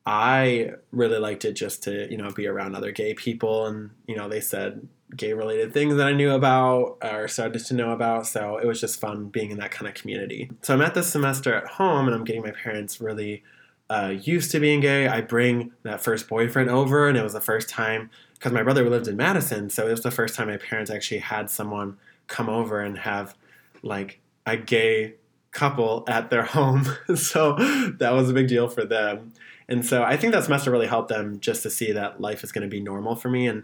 I 0.05 0.71
really 0.91 1.19
liked 1.19 1.45
it 1.45 1.53
just 1.53 1.83
to 1.83 2.09
you 2.09 2.17
know 2.17 2.31
be 2.31 2.47
around 2.47 2.75
other 2.75 2.91
gay 2.91 3.13
people, 3.13 3.65
and 3.65 3.91
you 4.07 4.15
know 4.15 4.29
they 4.29 4.41
said 4.41 4.87
gay 5.15 5.33
related 5.33 5.73
things 5.73 5.95
that 5.95 6.07
I 6.07 6.13
knew 6.13 6.31
about 6.31 6.97
or 7.03 7.27
started 7.27 7.65
to 7.65 7.73
know 7.73 7.91
about. 7.91 8.27
So 8.27 8.57
it 8.57 8.65
was 8.65 8.79
just 8.79 8.99
fun 8.99 9.25
being 9.25 9.51
in 9.51 9.57
that 9.57 9.71
kind 9.71 9.87
of 9.87 9.93
community. 9.93 10.49
So 10.61 10.73
I'm 10.73 10.81
at 10.81 10.93
this 10.93 11.07
semester 11.07 11.53
at 11.53 11.67
home 11.67 12.07
and 12.07 12.15
I'm 12.15 12.23
getting 12.23 12.41
my 12.41 12.51
parents 12.51 13.01
really 13.01 13.43
uh, 13.89 14.15
used 14.21 14.51
to 14.51 14.59
being 14.59 14.79
gay. 14.79 15.07
I 15.07 15.19
bring 15.19 15.73
that 15.83 16.01
first 16.01 16.29
boyfriend 16.29 16.69
over, 16.69 17.09
and 17.09 17.17
it 17.17 17.23
was 17.23 17.33
the 17.33 17.41
first 17.41 17.67
time 17.67 18.09
because 18.35 18.53
my 18.53 18.63
brother 18.63 18.89
lived 18.89 19.09
in 19.09 19.17
Madison. 19.17 19.69
So 19.69 19.85
it 19.85 19.91
was 19.91 20.01
the 20.01 20.11
first 20.11 20.33
time 20.33 20.47
my 20.47 20.55
parents 20.55 20.89
actually 20.89 21.19
had 21.19 21.49
someone 21.49 21.97
come 22.27 22.47
over 22.47 22.79
and 22.79 22.99
have 22.99 23.35
like 23.83 24.21
a 24.45 24.55
gay 24.55 25.15
couple 25.51 26.05
at 26.07 26.29
their 26.29 26.43
home. 26.57 26.85
so 27.15 27.55
that 27.99 28.11
was 28.13 28.29
a 28.29 28.33
big 28.33 28.47
deal 28.47 28.69
for 28.69 28.85
them. 28.85 29.33
And 29.67 29.85
so 29.85 30.03
I 30.03 30.15
think 30.15 30.31
that 30.33 30.45
semester 30.45 30.71
really 30.71 30.87
helped 30.87 31.09
them 31.09 31.41
just 31.41 31.61
to 31.63 31.69
see 31.69 31.91
that 31.91 32.21
life 32.21 32.45
is 32.45 32.53
going 32.53 32.63
to 32.63 32.69
be 32.69 32.81
normal 32.81 33.17
for 33.17 33.29
me. 33.29 33.47
And 33.47 33.63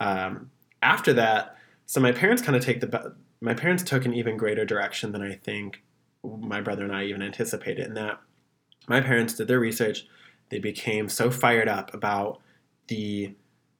um, 0.00 0.50
after 0.82 1.12
that, 1.14 1.56
so 1.86 2.00
my 2.00 2.12
parents 2.12 2.42
kind 2.42 2.56
of 2.56 2.64
take 2.64 2.80
the 2.80 3.14
my 3.40 3.54
parents 3.54 3.82
took 3.82 4.04
an 4.04 4.14
even 4.14 4.36
greater 4.36 4.64
direction 4.64 5.12
than 5.12 5.22
I 5.22 5.34
think 5.34 5.82
my 6.24 6.60
brother 6.60 6.84
and 6.84 6.94
I 6.94 7.04
even 7.04 7.22
anticipated. 7.22 7.86
In 7.86 7.94
that, 7.94 8.20
my 8.88 9.00
parents 9.00 9.34
did 9.34 9.48
their 9.48 9.60
research. 9.60 10.06
They 10.50 10.58
became 10.58 11.08
so 11.08 11.30
fired 11.30 11.68
up 11.68 11.94
about 11.94 12.40
the 12.88 13.34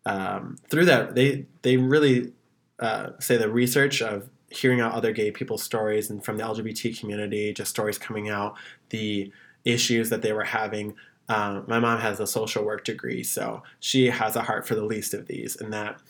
um, 0.07 0.57
through 0.71 0.87
that 0.87 1.15
they 1.15 1.47
they 1.63 1.77
really 1.77 2.33
uh, 2.79 3.11
say 3.19 3.37
the 3.37 3.51
research 3.51 4.01
of 4.01 4.31
hearing 4.51 4.81
out 4.81 4.93
other 4.93 5.13
gay 5.13 5.31
people's 5.31 5.63
stories 5.63 6.09
and 6.09 6.25
from 6.25 6.39
the 6.39 6.45
LGBT 6.45 6.99
community, 6.99 7.53
just 7.53 7.71
stories 7.71 7.99
coming 7.99 8.29
out, 8.29 8.57
the 8.89 9.31
issues 9.65 10.09
that 10.11 10.23
they 10.23 10.33
were 10.33 10.45
having. 10.45 10.95
Uh, 11.29 11.61
my 11.67 11.79
mom 11.79 12.01
has 12.01 12.21
a 12.21 12.27
social 12.27 12.65
work 12.65 12.85
degree, 12.85 13.23
so 13.23 13.63
she 13.81 14.07
has 14.07 14.37
a 14.37 14.43
heart 14.43 14.67
for 14.67 14.75
the 14.75 14.85
least 14.85 15.13
of 15.13 15.27
these, 15.27 15.57
and 15.57 15.73
that 15.73 16.01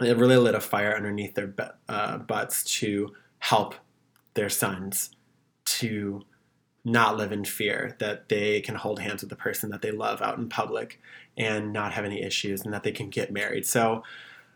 it 0.00 0.16
really 0.16 0.36
lit 0.36 0.54
a 0.54 0.60
fire 0.60 0.94
underneath 0.94 1.34
their 1.34 1.54
uh, 1.88 2.18
butts 2.18 2.62
to 2.78 3.14
help 3.40 3.74
their 4.34 4.48
sons 4.48 5.10
to 5.64 6.22
not 6.84 7.16
live 7.16 7.32
in 7.32 7.44
fear 7.44 7.96
that 7.98 8.28
they 8.28 8.60
can 8.60 8.74
hold 8.74 9.00
hands 9.00 9.22
with 9.22 9.30
the 9.30 9.36
person 9.36 9.70
that 9.70 9.82
they 9.82 9.90
love 9.90 10.22
out 10.22 10.38
in 10.38 10.48
public 10.48 11.00
and 11.36 11.72
not 11.72 11.92
have 11.92 12.04
any 12.04 12.22
issues 12.22 12.62
and 12.62 12.72
that 12.72 12.82
they 12.82 12.92
can 12.92 13.10
get 13.10 13.32
married. 13.32 13.66
So 13.66 14.02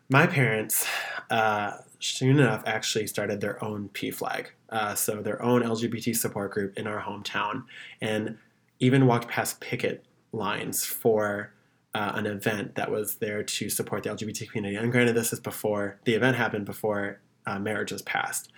my 0.08 0.26
parents 0.26 0.86
uh, 1.30 1.78
soon 1.98 2.38
enough 2.38 2.62
actually 2.66 3.06
started 3.06 3.40
their 3.40 3.62
own 3.62 3.90
PFLAG 3.92 4.46
uh, 4.70 4.94
so 4.94 5.22
their 5.22 5.40
own 5.42 5.62
lgbt 5.62 6.16
support 6.16 6.50
group 6.50 6.76
in 6.78 6.86
our 6.86 7.02
hometown 7.02 7.64
and 8.00 8.36
even 8.80 9.06
walked 9.06 9.28
past 9.28 9.60
picket 9.60 10.04
lines 10.32 10.84
for 10.84 11.52
uh, 11.94 12.12
an 12.14 12.26
event 12.26 12.74
that 12.74 12.90
was 12.90 13.16
there 13.16 13.42
to 13.42 13.68
support 13.68 14.02
the 14.02 14.10
LGBT 14.10 14.50
community. 14.50 14.76
And 14.76 14.90
granted, 14.90 15.14
this 15.14 15.32
is 15.32 15.40
before 15.40 16.00
the 16.04 16.14
event 16.14 16.36
happened 16.36 16.64
before 16.64 17.20
uh, 17.46 17.58
marriage 17.58 17.92
was 17.92 18.02
passed, 18.02 18.50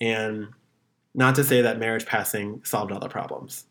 and 0.00 0.48
not 1.14 1.34
to 1.36 1.44
say 1.44 1.62
that 1.62 1.78
marriage 1.78 2.06
passing 2.06 2.62
solved 2.64 2.92
all 2.92 3.00
the 3.00 3.08
problems, 3.08 3.66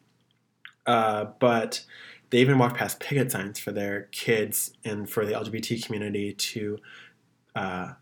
uh, 0.86 1.26
but 1.40 1.84
they 2.30 2.40
even 2.40 2.58
walked 2.58 2.78
past 2.78 3.00
picket 3.00 3.32
signs 3.32 3.60
for 3.60 3.72
their 3.72 4.04
kids 4.12 4.74
and 4.86 5.10
for 5.10 5.26
the 5.26 5.34
LGBT 5.34 5.86
community 5.86 6.34
to 6.34 6.78
uh, 7.56 7.94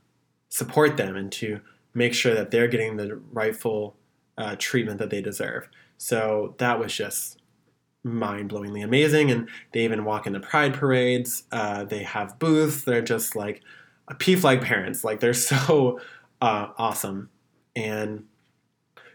support 0.50 0.98
them 0.98 1.16
and 1.16 1.32
to 1.32 1.60
make 1.94 2.14
sure 2.14 2.36
that 2.36 2.52
they're 2.52 2.68
getting 2.68 2.98
the 2.98 3.16
rightful 3.32 3.96
uh, 4.38 4.56
treatment 4.60 5.00
that 5.00 5.10
they 5.10 5.22
deserve. 5.22 5.68
So 5.98 6.56
that 6.60 6.80
was 6.80 6.94
just 6.94 7.39
mind-blowingly 8.04 8.84
amazing 8.84 9.30
and 9.30 9.50
they 9.74 9.84
even 9.84 10.06
walk 10.06 10.26
in 10.26 10.34
the 10.34 10.40
pride 10.40 10.74
parades. 10.74 11.44
Uh, 11.52 11.84
they 11.84 12.04
have 12.04 12.40
booths. 12.40 12.84
They're 12.84 13.02
just 13.02 13.36
like 13.36 13.62
a 14.08 14.16
PFLAG 14.16 14.62
parents. 14.62 15.04
Like 15.04 15.20
they're 15.20 15.34
so 15.34 16.00
uh, 16.42 16.68
awesome. 16.78 17.30
And 17.76 18.26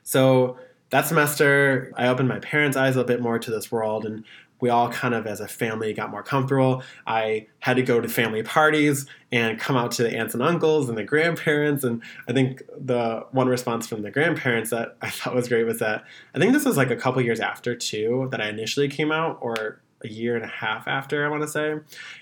so 0.03 0.59
that 0.91 1.07
semester, 1.07 1.93
I 1.97 2.07
opened 2.07 2.29
my 2.29 2.39
parents' 2.39 2.77
eyes 2.77 2.97
a 2.97 3.05
bit 3.05 3.21
more 3.21 3.39
to 3.39 3.51
this 3.51 3.73
world, 3.73 4.05
and 4.05 4.25
we 4.65 4.71
all 4.71 4.89
kind 4.89 5.13
of, 5.13 5.27
as 5.27 5.41
a 5.41 5.47
family, 5.47 5.93
got 5.93 6.11
more 6.11 6.23
comfortable. 6.23 6.83
I 7.07 7.49
had 7.59 7.77
to 7.77 7.83
go 7.83 8.01
to 8.01 8.09
family 8.09 8.43
parties 8.43 9.05
and 9.31 9.61
come 9.61 9.77
out 9.77 9.91
to 9.93 10.03
the 10.03 10.17
aunts 10.17 10.33
and 10.33 10.43
uncles 10.43 10.89
and 10.89 10.97
the 10.97 11.05
grandparents. 11.05 11.85
And 11.85 12.03
I 12.27 12.33
think 12.33 12.63
the 12.75 13.27
one 13.33 13.47
response 13.47 13.87
from 13.87 14.01
the 14.01 14.11
grandparents 14.11 14.71
that 14.71 14.97
I 15.03 15.11
thought 15.11 15.35
was 15.35 15.49
great 15.49 15.65
was 15.65 15.81
that 15.81 16.05
I 16.35 16.39
think 16.39 16.55
this 16.55 16.65
was 16.65 16.79
like 16.79 16.91
a 16.91 16.97
couple 16.97 17.21
years 17.21 17.41
after, 17.41 17.77
too, 17.77 18.29
that 18.31 18.41
I 18.41 18.49
initially 18.49 18.89
came 18.89 19.13
out, 19.13 19.37
or 19.43 19.83
a 20.03 20.09
year 20.09 20.35
and 20.35 20.45
a 20.47 20.49
half 20.49 20.89
after, 20.89 21.27
I 21.27 21.29
want 21.29 21.43
to 21.43 21.49
say. 21.49 21.75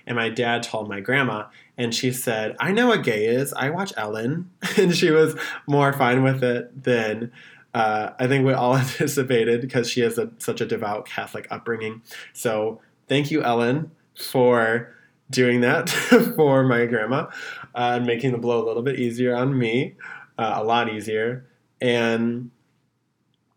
And 0.04 0.16
my 0.16 0.28
dad 0.28 0.64
told 0.64 0.88
my 0.88 0.98
grandma, 0.98 1.46
and 1.78 1.94
she 1.94 2.10
said, 2.10 2.56
I 2.58 2.72
know 2.72 2.88
what 2.88 3.04
gay 3.04 3.26
is. 3.26 3.52
I 3.52 3.70
watch 3.70 3.92
Ellen. 3.96 4.50
and 4.76 4.96
she 4.96 5.12
was 5.12 5.36
more 5.68 5.92
fine 5.92 6.24
with 6.24 6.42
it 6.42 6.82
than 6.82 7.30
uh, 7.74 8.10
I 8.18 8.26
think 8.26 8.46
we 8.46 8.52
all 8.52 8.76
anticipated 8.78 9.60
because 9.60 9.88
she 9.88 10.00
has 10.00 10.18
a, 10.18 10.30
such 10.38 10.60
a 10.60 10.66
devout 10.66 11.06
Catholic 11.06 11.46
upbringing. 11.50 12.02
So 12.32 12.80
thank 13.08 13.30
you, 13.30 13.42
Ellen, 13.42 13.90
for 14.16 14.94
doing 15.30 15.62
that 15.62 15.88
for 16.36 16.62
my 16.62 16.86
grandma 16.86 17.28
uh, 17.74 17.94
and 17.96 18.06
making 18.06 18.32
the 18.32 18.38
blow 18.38 18.62
a 18.62 18.66
little 18.66 18.82
bit 18.82 18.98
easier 18.98 19.34
on 19.34 19.56
me, 19.58 19.94
uh, 20.38 20.54
a 20.56 20.64
lot 20.64 20.92
easier. 20.92 21.46
And 21.80 22.50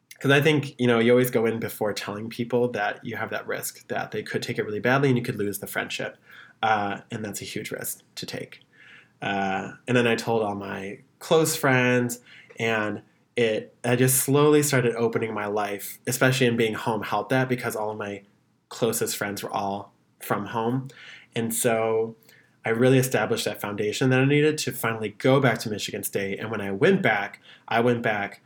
because 0.10 0.32
I 0.32 0.41
think 0.41 0.73
you 0.80 0.88
know 0.88 0.99
you 0.99 1.12
always 1.12 1.30
go 1.30 1.45
in 1.45 1.60
before 1.60 1.93
telling 1.93 2.30
people 2.30 2.69
that 2.69 3.04
you 3.06 3.15
have 3.17 3.30
that 3.30 3.45
risk 3.45 3.88
that 3.89 4.12
they 4.12 4.23
could 4.23 4.41
take 4.41 4.58
it 4.58 4.65
really 4.65 4.80
badly 4.80 5.10
and 5.10 5.17
you 5.17 5.23
could 5.23 5.36
lose 5.36 5.60
the 5.60 5.67
friendship, 5.67 6.17
uh, 6.63 7.01
and 7.12 7.23
that's 7.23 7.41
a 7.41 7.45
huge 7.45 7.69
risk 7.69 8.01
to 8.15 8.25
take. 8.25 8.62
Uh, 9.21 9.73
and 9.88 9.95
then 9.95 10.08
I 10.08 10.15
told 10.15 10.41
all 10.41 10.56
my 10.56 10.99
close 11.19 11.56
friends, 11.56 12.21
and 12.58 13.01
it 13.36 13.76
I 13.84 13.95
just 13.95 14.24
slowly 14.24 14.63
started 14.63 14.95
opening 14.95 15.34
my 15.34 15.48
life, 15.48 16.00
especially 16.08 16.48
in 16.48 16.58
being 16.58 16.74
home 16.74 17.04
helped 17.04 17.30
that 17.30 17.50
because 17.50 17.76
all 17.76 17.91
of 17.91 17.98
my 17.98 18.24
closest 18.69 19.17
friends 19.17 19.43
were 19.43 19.52
all 19.52 19.93
from 20.21 20.48
home. 20.48 20.89
And 21.36 21.54
so 21.54 22.15
I 22.63 22.69
really 22.69 22.98
established 22.98 23.45
that 23.45 23.62
foundation 23.62 24.10
that 24.10 24.21
I 24.21 24.26
needed 24.26 24.58
to 24.60 24.71
finally 24.71 25.10
go 25.10 25.39
back 25.39 25.60
to 25.60 25.69
Michigan 25.69 26.04
State. 26.04 26.39
And 26.39 26.50
when 26.50 26.62
I 26.62 26.71
went 26.71 27.02
back, 27.02 27.41
I 27.67 27.82
went 27.82 28.02
back, 28.02 28.41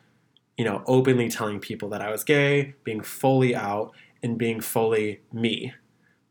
you 0.58 0.66
know, 0.66 0.84
openly 0.88 1.30
telling 1.30 1.60
people 1.60 1.90
that 1.90 2.02
I 2.02 2.12
was 2.12 2.24
gay, 2.24 2.74
being 2.84 3.02
fully 3.02 3.56
out, 3.56 3.94
and 4.22 4.38
being 4.38 4.60
fully 4.60 5.22
me, 5.32 5.74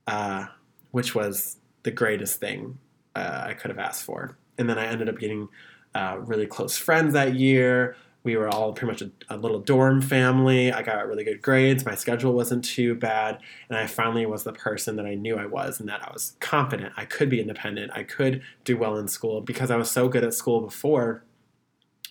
uh, 0.06 0.46
which 0.90 1.14
was 1.14 1.56
the 1.84 1.90
greatest 1.90 2.40
thing 2.40 2.78
uh, 3.14 3.44
I 3.46 3.54
could 3.54 3.70
have 3.70 3.78
asked 3.78 4.02
for. 4.02 4.36
And 4.58 4.68
then 4.68 4.78
I 4.78 4.86
ended 4.86 5.08
up 5.08 5.18
getting 5.18 5.48
uh, 5.94 6.18
really 6.20 6.46
close 6.46 6.76
friends 6.76 7.14
that 7.14 7.34
year 7.36 7.96
we 8.28 8.36
were 8.36 8.50
all 8.50 8.74
pretty 8.74 8.92
much 8.92 9.00
a, 9.00 9.34
a, 9.34 9.38
little 9.38 9.58
dorm 9.58 10.02
family. 10.02 10.70
I 10.70 10.82
got 10.82 11.08
really 11.08 11.24
good 11.24 11.40
grades. 11.40 11.86
My 11.86 11.94
schedule 11.94 12.34
wasn't 12.34 12.62
too 12.62 12.94
bad. 12.94 13.38
And 13.70 13.78
I 13.78 13.86
finally 13.86 14.26
was 14.26 14.44
the 14.44 14.52
person 14.52 14.96
that 14.96 15.06
I 15.06 15.14
knew 15.14 15.36
I 15.36 15.46
was 15.46 15.80
and 15.80 15.88
that 15.88 16.06
I 16.06 16.12
was 16.12 16.36
confident. 16.38 16.92
I 16.98 17.06
could 17.06 17.30
be 17.30 17.40
independent. 17.40 17.90
I 17.94 18.02
could 18.02 18.42
do 18.64 18.76
well 18.76 18.98
in 18.98 19.08
school 19.08 19.40
because 19.40 19.70
I 19.70 19.76
was 19.76 19.90
so 19.90 20.10
good 20.10 20.24
at 20.24 20.34
school 20.34 20.60
before. 20.60 21.24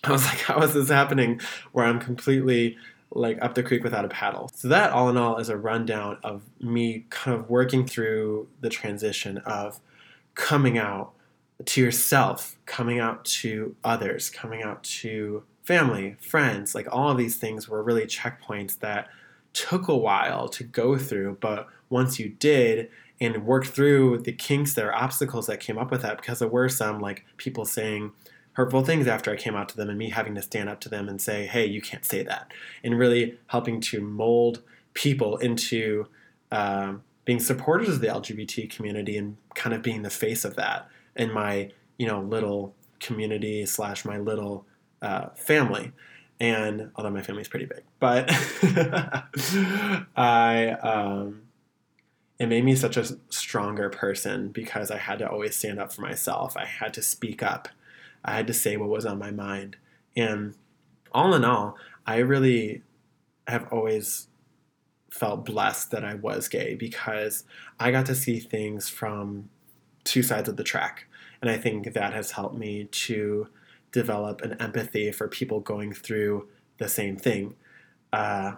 I 0.02 0.10
was 0.10 0.24
like, 0.26 0.40
how 0.40 0.60
is 0.60 0.74
this 0.74 0.88
happening 0.88 1.40
where 1.70 1.86
I'm 1.86 2.00
completely 2.00 2.76
like 3.12 3.38
up 3.40 3.54
the 3.54 3.62
creek 3.62 3.84
without 3.84 4.04
a 4.04 4.08
paddle? 4.08 4.50
So, 4.56 4.66
that 4.66 4.90
all 4.90 5.08
in 5.10 5.16
all 5.16 5.38
is 5.38 5.48
a 5.48 5.56
rundown 5.56 6.18
of 6.24 6.42
me 6.60 7.06
kind 7.10 7.38
of 7.38 7.48
working 7.48 7.86
through 7.86 8.48
the 8.60 8.70
transition 8.70 9.38
of 9.46 9.78
coming 10.34 10.78
out 10.78 11.12
to 11.64 11.80
yourself, 11.80 12.56
coming 12.66 12.98
out 12.98 13.24
to 13.24 13.76
others, 13.84 14.30
coming 14.30 14.64
out 14.64 14.82
to 14.82 15.44
family, 15.68 16.16
friends, 16.18 16.74
like 16.74 16.88
all 16.90 17.10
of 17.10 17.18
these 17.18 17.36
things 17.36 17.68
were 17.68 17.82
really 17.82 18.06
checkpoints 18.06 18.78
that 18.78 19.06
took 19.52 19.86
a 19.86 19.94
while 19.94 20.48
to 20.48 20.64
go 20.64 20.96
through. 20.96 21.36
But 21.42 21.68
once 21.90 22.18
you 22.18 22.30
did 22.30 22.88
and 23.20 23.44
worked 23.44 23.66
through 23.66 24.20
the 24.20 24.32
kinks 24.32 24.72
there, 24.72 24.94
obstacles 24.94 25.46
that 25.46 25.60
came 25.60 25.76
up 25.76 25.90
with 25.90 26.00
that, 26.00 26.16
because 26.16 26.38
there 26.38 26.48
were 26.48 26.70
some 26.70 27.00
like 27.00 27.26
people 27.36 27.66
saying 27.66 28.12
hurtful 28.54 28.82
things 28.82 29.06
after 29.06 29.30
I 29.30 29.36
came 29.36 29.54
out 29.54 29.68
to 29.68 29.76
them 29.76 29.90
and 29.90 29.98
me 29.98 30.08
having 30.08 30.34
to 30.36 30.42
stand 30.42 30.70
up 30.70 30.80
to 30.80 30.88
them 30.88 31.06
and 31.06 31.20
say, 31.20 31.44
hey, 31.44 31.66
you 31.66 31.82
can't 31.82 32.04
say 32.04 32.22
that. 32.22 32.50
And 32.82 32.98
really 32.98 33.38
helping 33.48 33.82
to 33.82 34.00
mold 34.00 34.62
people 34.94 35.36
into 35.36 36.06
um, 36.50 37.02
being 37.26 37.40
supporters 37.40 37.90
of 37.90 38.00
the 38.00 38.06
LGBT 38.06 38.70
community 38.70 39.18
and 39.18 39.36
kind 39.54 39.74
of 39.74 39.82
being 39.82 40.00
the 40.00 40.08
face 40.08 40.46
of 40.46 40.56
that 40.56 40.88
in 41.14 41.30
my, 41.30 41.72
you 41.98 42.06
know, 42.06 42.22
little 42.22 42.74
community 43.00 43.66
slash 43.66 44.06
my 44.06 44.16
little 44.16 44.64
uh, 45.02 45.28
family. 45.30 45.92
And 46.40 46.90
although 46.94 47.10
my 47.10 47.22
family's 47.22 47.48
pretty 47.48 47.66
big, 47.66 47.82
but 47.98 48.30
I, 50.16 50.76
um, 50.82 51.42
it 52.38 52.46
made 52.46 52.64
me 52.64 52.76
such 52.76 52.96
a 52.96 53.18
stronger 53.30 53.90
person 53.90 54.50
because 54.50 54.90
I 54.92 54.98
had 54.98 55.18
to 55.18 55.28
always 55.28 55.56
stand 55.56 55.80
up 55.80 55.92
for 55.92 56.02
myself. 56.02 56.56
I 56.56 56.64
had 56.64 56.94
to 56.94 57.02
speak 57.02 57.42
up. 57.42 57.68
I 58.24 58.36
had 58.36 58.46
to 58.46 58.54
say 58.54 58.76
what 58.76 58.88
was 58.88 59.04
on 59.04 59.18
my 59.18 59.32
mind. 59.32 59.76
And 60.16 60.54
all 61.12 61.34
in 61.34 61.44
all, 61.44 61.76
I 62.06 62.18
really 62.18 62.82
have 63.48 63.66
always 63.72 64.28
felt 65.10 65.44
blessed 65.44 65.90
that 65.90 66.04
I 66.04 66.14
was 66.14 66.48
gay 66.48 66.74
because 66.74 67.44
I 67.80 67.90
got 67.90 68.06
to 68.06 68.14
see 68.14 68.38
things 68.38 68.88
from 68.88 69.48
two 70.04 70.22
sides 70.22 70.48
of 70.48 70.56
the 70.56 70.64
track. 70.64 71.06
And 71.40 71.50
I 71.50 71.56
think 71.56 71.92
that 71.92 72.12
has 72.12 72.32
helped 72.32 72.56
me 72.56 72.84
to 72.84 73.48
develop 73.92 74.40
an 74.42 74.54
empathy 74.54 75.10
for 75.12 75.28
people 75.28 75.60
going 75.60 75.92
through 75.92 76.48
the 76.78 76.88
same 76.88 77.16
thing. 77.16 77.54
Uh, 78.12 78.52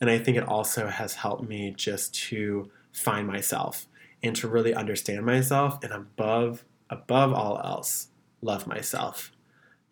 and 0.00 0.10
I 0.10 0.18
think 0.18 0.36
it 0.36 0.46
also 0.46 0.88
has 0.88 1.14
helped 1.14 1.48
me 1.48 1.72
just 1.76 2.14
to 2.28 2.70
find 2.92 3.26
myself 3.26 3.86
and 4.22 4.34
to 4.36 4.48
really 4.48 4.74
understand 4.74 5.24
myself 5.24 5.82
and 5.82 5.92
above 5.92 6.64
above 6.88 7.32
all 7.32 7.60
else 7.64 8.08
love 8.42 8.66
myself. 8.66 9.32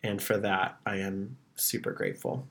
And 0.03 0.21
for 0.21 0.37
that 0.37 0.77
I 0.85 0.97
am 0.97 1.37
super 1.55 1.91
grateful. 1.91 2.47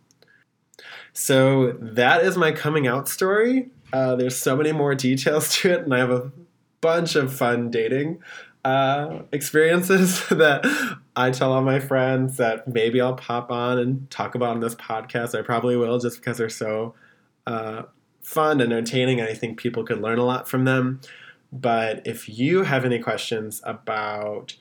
So 1.12 1.72
that 1.80 2.24
is 2.24 2.36
my 2.36 2.52
coming 2.52 2.86
out 2.86 3.08
story. 3.08 3.70
Uh, 3.92 4.16
there's 4.16 4.36
so 4.36 4.56
many 4.56 4.72
more 4.72 4.94
details 4.94 5.54
to 5.60 5.72
it, 5.72 5.80
and 5.82 5.94
I 5.94 5.98
have 5.98 6.10
a 6.10 6.32
bunch 6.80 7.14
of 7.14 7.32
fun 7.32 7.70
dating 7.70 8.22
uh, 8.64 9.22
experiences 9.32 10.26
that 10.30 10.64
I 11.14 11.30
tell 11.30 11.52
all 11.52 11.62
my 11.62 11.80
friends 11.80 12.38
that 12.38 12.66
maybe 12.66 13.00
I'll 13.00 13.14
pop 13.14 13.50
on 13.50 13.78
and 13.78 14.10
talk 14.10 14.34
about 14.34 14.50
on 14.50 14.60
this 14.60 14.74
podcast. 14.74 15.38
I 15.38 15.42
probably 15.42 15.76
will 15.76 15.98
just 15.98 16.18
because 16.18 16.38
they're 16.38 16.48
so 16.48 16.94
uh, 17.46 17.82
fun 18.22 18.60
and 18.60 18.72
entertaining, 18.72 19.20
and 19.20 19.28
I 19.28 19.34
think 19.34 19.58
people 19.58 19.84
could 19.84 20.00
learn 20.00 20.18
a 20.18 20.24
lot 20.24 20.48
from 20.48 20.64
them. 20.64 21.00
But 21.52 22.06
if 22.06 22.28
you 22.28 22.64
have 22.64 22.84
any 22.84 22.98
questions 22.98 23.60
about 23.64 24.56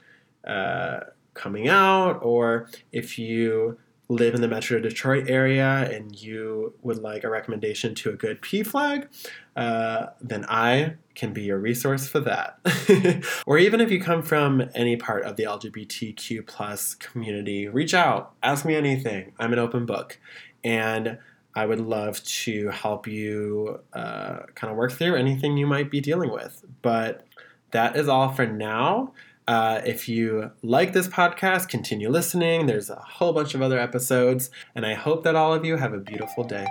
uh, 0.46 1.00
coming 1.34 1.68
out, 1.68 2.20
or 2.22 2.68
if 2.92 3.18
you 3.18 3.78
live 4.10 4.36
in 4.36 4.42
the 4.42 4.48
Metro 4.48 4.80
Detroit 4.80 5.30
area 5.30 5.90
and 5.92 6.22
you 6.22 6.74
would 6.82 6.98
like 6.98 7.24
a 7.24 7.30
recommendation 7.30 7.96
to 7.96 8.10
a 8.10 8.14
good 8.14 8.42
PFLAG, 8.42 9.08
uh, 9.56 10.08
then 10.22 10.46
I 10.50 10.96
can 11.16 11.34
be 11.34 11.44
your 11.44 11.58
resource 11.60 12.08
for 12.08 12.20
that. 12.22 12.60
or 13.46 13.58
even 13.58 13.80
if 13.80 13.92
you 13.92 14.02
come 14.02 14.22
from 14.22 14.70
any 14.76 14.98
part 14.98 15.24
of 15.24 15.36
the 15.36 15.44
LGBTQ 15.44 16.46
plus 16.46 16.96
community, 16.96 17.68
reach 17.68 17.94
out, 17.94 18.34
ask 18.44 18.66
me 18.66 18.76
anything. 18.76 19.34
I'm 19.40 19.54
an 19.54 19.60
open 19.60 19.86
book, 19.86 20.20
and 20.64 21.18
I 21.56 21.66
would 21.66 21.80
love 21.80 22.24
to 22.24 22.70
help 22.70 23.08
you 23.08 23.80
uh, 23.94 24.40
kind 24.56 24.72
of 24.72 24.78
work 24.78 24.92
through 24.92 25.16
anything 25.16 25.56
you 25.58 25.68
might 25.68 25.92
be 25.92 26.02
dealing 26.02 26.32
with. 26.32 26.66
But 26.82 27.26
that 27.72 27.96
is 27.96 28.08
all 28.08 28.30
for 28.30 28.46
now. 28.46 29.14
Uh, 29.48 29.82
if 29.86 30.08
you 30.08 30.52
like 30.62 30.94
this 30.94 31.08
podcast, 31.08 31.68
continue 31.68 32.10
listening. 32.10 32.66
There's 32.66 32.90
a 32.90 32.96
whole 32.96 33.34
bunch 33.34 33.54
of 33.54 33.62
other 33.62 33.78
episodes, 33.78 34.50
and 34.74 34.86
I 34.86 34.94
hope 34.94 35.24
that 35.24 35.36
all 35.36 35.54
of 35.54 35.66
you 35.66 35.78
have 35.78 35.94
a 35.94 36.00
beautiful 36.00 36.44
day. 36.44 36.66